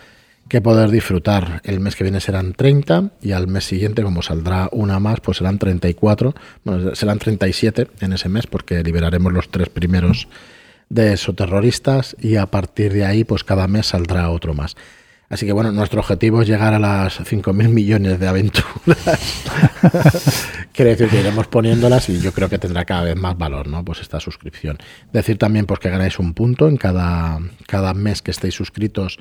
que 0.48 0.60
poder 0.60 0.90
disfrutar. 0.90 1.60
El 1.64 1.80
mes 1.80 1.94
que 1.94 2.04
viene 2.04 2.20
serán 2.20 2.54
30 2.54 3.10
y 3.22 3.32
al 3.32 3.46
mes 3.46 3.64
siguiente, 3.64 4.02
como 4.02 4.22
saldrá 4.22 4.68
una 4.72 4.98
más, 4.98 5.20
pues 5.20 5.38
serán 5.38 5.58
34, 5.58 6.34
bueno, 6.64 6.94
serán 6.94 7.18
37 7.18 7.88
en 8.00 8.12
ese 8.12 8.28
mes 8.28 8.46
porque 8.46 8.82
liberaremos 8.82 9.32
los 9.32 9.50
tres 9.50 9.68
primeros 9.68 10.28
de 10.88 11.12
exoterroristas 11.12 12.16
y 12.18 12.36
a 12.36 12.46
partir 12.46 12.92
de 12.92 13.04
ahí 13.04 13.24
pues 13.24 13.44
cada 13.44 13.68
mes 13.68 13.88
saldrá 13.88 14.30
otro 14.30 14.54
más. 14.54 14.76
Así 15.30 15.44
que 15.44 15.52
bueno, 15.52 15.72
nuestro 15.72 16.00
objetivo 16.00 16.40
es 16.40 16.48
llegar 16.48 16.72
a 16.72 16.78
las 16.78 17.20
5.000 17.20 17.68
millones 17.68 18.18
de 18.18 18.28
aventuras. 18.28 18.72
Quiere 20.72 20.92
decir 20.92 21.08
que 21.08 21.20
iremos 21.20 21.46
poniéndolas 21.48 22.08
y 22.08 22.18
yo 22.20 22.32
creo 22.32 22.48
que 22.48 22.58
tendrá 22.58 22.86
cada 22.86 23.02
vez 23.02 23.16
más 23.16 23.36
valor, 23.36 23.68
¿no? 23.68 23.84
Pues 23.84 24.00
esta 24.00 24.20
suscripción. 24.20 24.78
Decir 25.12 25.36
también 25.36 25.66
pues 25.66 25.80
que 25.80 25.90
ganáis 25.90 26.18
un 26.18 26.32
punto 26.32 26.66
en 26.66 26.78
cada, 26.78 27.40
cada 27.66 27.92
mes 27.92 28.22
que 28.22 28.30
estéis 28.30 28.54
suscritos 28.54 29.18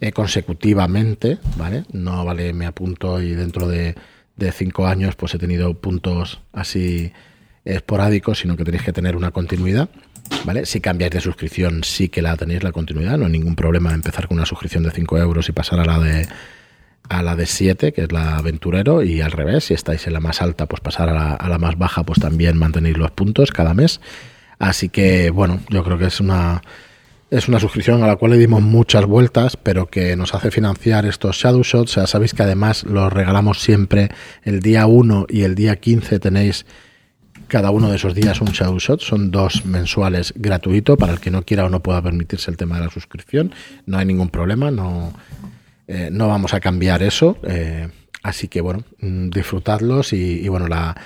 eh, 0.00 0.12
consecutivamente, 0.12 1.38
¿vale? 1.56 1.84
No 1.92 2.26
vale 2.26 2.52
me 2.52 2.66
apunto 2.66 3.22
y 3.22 3.34
dentro 3.34 3.66
de, 3.66 3.94
de 4.36 4.52
cinco 4.52 4.86
años 4.86 5.16
pues 5.16 5.34
he 5.34 5.38
tenido 5.38 5.72
puntos 5.80 6.40
así 6.52 7.12
esporádicos, 7.64 8.38
sino 8.38 8.56
que 8.56 8.64
tenéis 8.64 8.82
que 8.82 8.92
tener 8.92 9.16
una 9.16 9.30
continuidad. 9.30 9.88
¿Vale? 10.44 10.66
Si 10.66 10.80
cambiáis 10.80 11.12
de 11.12 11.20
suscripción, 11.20 11.84
sí 11.84 12.08
que 12.08 12.22
la 12.22 12.36
tenéis 12.36 12.62
la 12.62 12.72
continuidad, 12.72 13.18
no 13.18 13.26
hay 13.26 13.32
ningún 13.32 13.56
problema 13.56 13.92
empezar 13.92 14.28
con 14.28 14.36
una 14.36 14.46
suscripción 14.46 14.82
de 14.82 14.90
5 14.90 15.18
euros 15.18 15.48
y 15.48 15.52
pasar 15.52 15.80
a 15.80 15.84
la 15.84 15.98
de 15.98 16.28
a 17.08 17.22
la 17.22 17.36
de 17.36 17.46
7, 17.46 17.92
que 17.92 18.02
es 18.02 18.12
la 18.12 18.36
aventurero, 18.36 19.02
y 19.02 19.22
al 19.22 19.32
revés, 19.32 19.64
si 19.64 19.74
estáis 19.74 20.06
en 20.06 20.12
la 20.12 20.20
más 20.20 20.42
alta, 20.42 20.66
pues 20.66 20.80
pasar 20.80 21.08
a 21.08 21.14
la, 21.14 21.32
a 21.32 21.48
la 21.48 21.58
más 21.58 21.78
baja, 21.78 22.02
pues 22.02 22.20
también 22.20 22.58
mantenéis 22.58 22.98
los 22.98 23.10
puntos 23.12 23.50
cada 23.50 23.72
mes. 23.72 24.00
Así 24.58 24.90
que, 24.90 25.30
bueno, 25.30 25.60
yo 25.70 25.82
creo 25.84 25.96
que 25.96 26.06
es 26.06 26.20
una, 26.20 26.60
es 27.30 27.48
una 27.48 27.60
suscripción 27.60 28.02
a 28.02 28.06
la 28.06 28.16
cual 28.16 28.32
le 28.32 28.38
dimos 28.38 28.62
muchas 28.62 29.04
vueltas, 29.04 29.56
pero 29.56 29.86
que 29.86 30.16
nos 30.16 30.34
hace 30.34 30.50
financiar 30.50 31.04
estos 31.04 31.36
Shadow 31.36 31.62
Shots. 31.62 31.92
Sea, 31.92 32.06
sabéis 32.06 32.34
que 32.34 32.42
además 32.42 32.84
los 32.84 33.12
regalamos 33.12 33.60
siempre 33.60 34.08
el 34.42 34.60
día 34.60 34.86
1 34.86 35.26
y 35.28 35.42
el 35.42 35.54
día 35.54 35.76
15 35.76 36.18
tenéis 36.20 36.66
cada 37.48 37.70
uno 37.70 37.90
de 37.90 37.96
esos 37.96 38.14
días 38.14 38.40
un 38.40 38.48
Shadow 38.48 38.78
Shot. 38.78 39.00
Son 39.00 39.30
dos 39.30 39.64
mensuales 39.64 40.32
gratuito 40.36 40.96
para 40.96 41.12
el 41.12 41.20
que 41.20 41.30
no 41.30 41.42
quiera 41.42 41.64
o 41.64 41.68
no 41.68 41.82
pueda 41.82 42.00
permitirse 42.02 42.50
el 42.50 42.56
tema 42.56 42.78
de 42.78 42.84
la 42.84 42.90
suscripción. 42.90 43.52
No 43.86 43.98
hay 43.98 44.06
ningún 44.06 44.28
problema, 44.28 44.70
no, 44.70 45.12
eh, 45.86 46.10
no 46.12 46.28
vamos 46.28 46.54
a 46.54 46.60
cambiar 46.60 47.02
eso. 47.02 47.38
eh, 47.44 47.88
así 48.22 48.48
que 48.48 48.60
bueno, 48.60 48.84
mm, 49.00 49.30
disfrutadlos 49.30 50.12
y, 50.12 50.46
bueno, 50.48 50.68
la... 50.68 50.96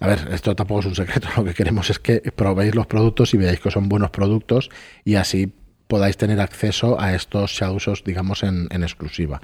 A 0.00 0.06
ver, 0.08 0.30
esto 0.32 0.56
tampoco 0.56 0.80
es 0.80 0.86
un 0.86 0.94
secreto, 0.96 1.28
lo 1.36 1.44
que 1.44 1.54
queremos 1.54 1.88
es 1.88 2.00
que 2.00 2.20
probéis 2.34 2.74
los 2.74 2.86
productos 2.86 3.34
y 3.34 3.36
veáis 3.36 3.60
que 3.60 3.70
son 3.70 3.88
buenos 3.88 4.10
productos 4.10 4.68
y 5.04 5.14
así 5.14 5.52
podáis 5.86 6.16
tener 6.16 6.40
acceso 6.40 7.00
a 7.00 7.14
estos 7.14 7.52
Shadowsos, 7.52 8.02
digamos, 8.02 8.42
en 8.42 8.82
exclusiva. 8.82 9.40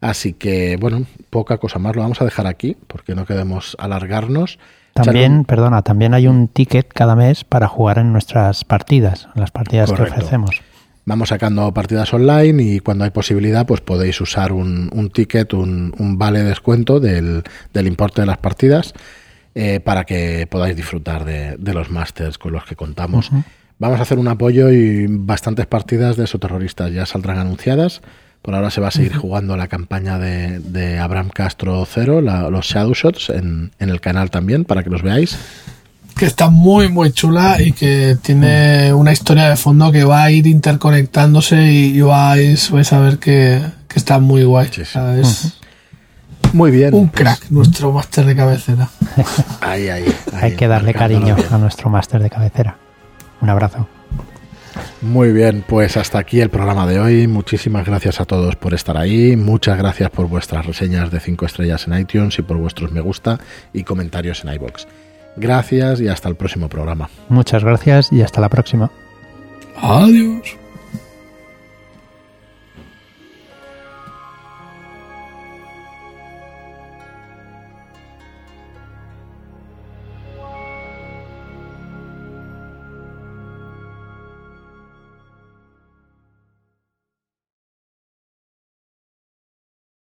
Así 0.00 0.32
que, 0.32 0.76
bueno, 0.76 1.06
poca 1.30 1.58
cosa 1.58 1.78
más, 1.78 1.96
lo 1.96 2.02
vamos 2.02 2.20
a 2.20 2.24
dejar 2.24 2.46
aquí 2.46 2.76
porque 2.86 3.14
no 3.14 3.26
queremos 3.26 3.76
alargarnos. 3.78 4.58
También, 5.04 5.44
perdona, 5.44 5.82
también 5.82 6.14
hay 6.14 6.26
un 6.26 6.48
ticket 6.48 6.88
cada 6.92 7.16
mes 7.16 7.44
para 7.44 7.68
jugar 7.68 7.98
en 7.98 8.12
nuestras 8.12 8.64
partidas, 8.64 9.28
en 9.34 9.40
las 9.40 9.50
partidas 9.50 9.90
Correcto. 9.90 10.14
que 10.14 10.20
ofrecemos. 10.20 10.60
Vamos 11.04 11.30
sacando 11.30 11.72
partidas 11.72 12.12
online 12.12 12.62
y 12.62 12.80
cuando 12.80 13.04
hay 13.04 13.10
posibilidad, 13.10 13.66
pues 13.66 13.80
podéis 13.80 14.20
usar 14.20 14.52
un, 14.52 14.90
un 14.92 15.08
ticket, 15.08 15.54
un, 15.54 15.94
un 15.98 16.18
vale 16.18 16.42
descuento 16.42 17.00
del, 17.00 17.44
del 17.72 17.86
importe 17.86 18.20
de 18.20 18.26
las 18.26 18.36
partidas 18.36 18.92
eh, 19.54 19.80
para 19.80 20.04
que 20.04 20.46
podáis 20.50 20.76
disfrutar 20.76 21.24
de, 21.24 21.56
de 21.56 21.74
los 21.74 21.90
másters 21.90 22.36
con 22.36 22.52
los 22.52 22.64
que 22.64 22.76
contamos. 22.76 23.30
Vamos 23.78 23.98
a 24.00 24.02
hacer 24.02 24.18
un 24.18 24.28
apoyo 24.28 24.70
y 24.70 25.06
bastantes 25.08 25.66
partidas 25.66 26.16
de 26.16 26.24
esoterroristas 26.24 26.92
ya 26.92 27.06
saldrán 27.06 27.38
anunciadas. 27.38 28.02
Por 28.48 28.54
ahora 28.54 28.70
se 28.70 28.80
va 28.80 28.88
a 28.88 28.90
seguir 28.90 29.14
jugando 29.14 29.58
la 29.58 29.68
campaña 29.68 30.18
de, 30.18 30.60
de 30.60 30.98
Abraham 30.98 31.28
Castro 31.28 31.84
Cero, 31.84 32.22
la- 32.22 32.48
los 32.48 32.64
Shadow 32.64 32.94
Shots, 32.94 33.28
en, 33.28 33.72
en 33.78 33.90
el 33.90 34.00
canal 34.00 34.30
también, 34.30 34.64
para 34.64 34.82
que 34.82 34.88
los 34.88 35.02
veáis. 35.02 35.36
que 36.16 36.24
está 36.24 36.48
muy 36.48 36.88
muy 36.88 37.12
chula 37.12 37.60
y 37.60 37.72
que 37.72 38.16
tiene 38.22 38.94
una 38.94 39.12
historia 39.12 39.50
de 39.50 39.56
fondo 39.56 39.92
que 39.92 40.02
va 40.04 40.22
a 40.24 40.30
ir 40.30 40.46
interconectándose 40.46 41.62
y 41.70 42.00
vais, 42.00 42.70
vais 42.70 42.90
a 42.94 43.00
ver 43.00 43.18
que, 43.18 43.60
que 43.86 43.98
está 43.98 44.18
muy 44.18 44.44
guay. 44.44 44.68
Sí, 44.68 44.76
sí. 44.76 44.80
O 44.82 44.86
sea, 44.86 45.18
es 45.18 45.52
Muy 46.54 46.70
bien. 46.70 46.94
un 46.94 47.08
crack, 47.08 47.50
nuestro 47.50 47.92
máster 47.92 48.24
de 48.24 48.34
cabecera. 48.34 48.88
Ahí, 49.60 49.90
ahí, 49.90 50.06
Hay 50.40 50.56
que 50.56 50.66
darle 50.68 50.94
cariño 50.94 51.36
a 51.50 51.58
nuestro 51.58 51.90
máster 51.90 52.22
de 52.22 52.30
cabecera. 52.30 52.78
Un 53.42 53.50
abrazo. 53.50 53.86
Muy 55.00 55.32
bien, 55.32 55.64
pues 55.66 55.96
hasta 55.96 56.18
aquí 56.18 56.40
el 56.40 56.50
programa 56.50 56.86
de 56.86 56.98
hoy. 56.98 57.26
Muchísimas 57.28 57.86
gracias 57.86 58.20
a 58.20 58.24
todos 58.24 58.56
por 58.56 58.74
estar 58.74 58.96
ahí. 58.96 59.36
Muchas 59.36 59.78
gracias 59.78 60.10
por 60.10 60.26
vuestras 60.28 60.66
reseñas 60.66 61.10
de 61.10 61.20
5 61.20 61.46
estrellas 61.46 61.86
en 61.86 61.98
iTunes 61.98 62.38
y 62.38 62.42
por 62.42 62.56
vuestros 62.56 62.90
me 62.90 63.00
gusta 63.00 63.38
y 63.72 63.84
comentarios 63.84 64.44
en 64.44 64.52
iBox. 64.54 64.88
Gracias 65.36 66.00
y 66.00 66.08
hasta 66.08 66.28
el 66.28 66.34
próximo 66.34 66.68
programa. 66.68 67.08
Muchas 67.28 67.62
gracias 67.62 68.12
y 68.12 68.22
hasta 68.22 68.40
la 68.40 68.48
próxima. 68.48 68.90
Adiós. 69.76 70.56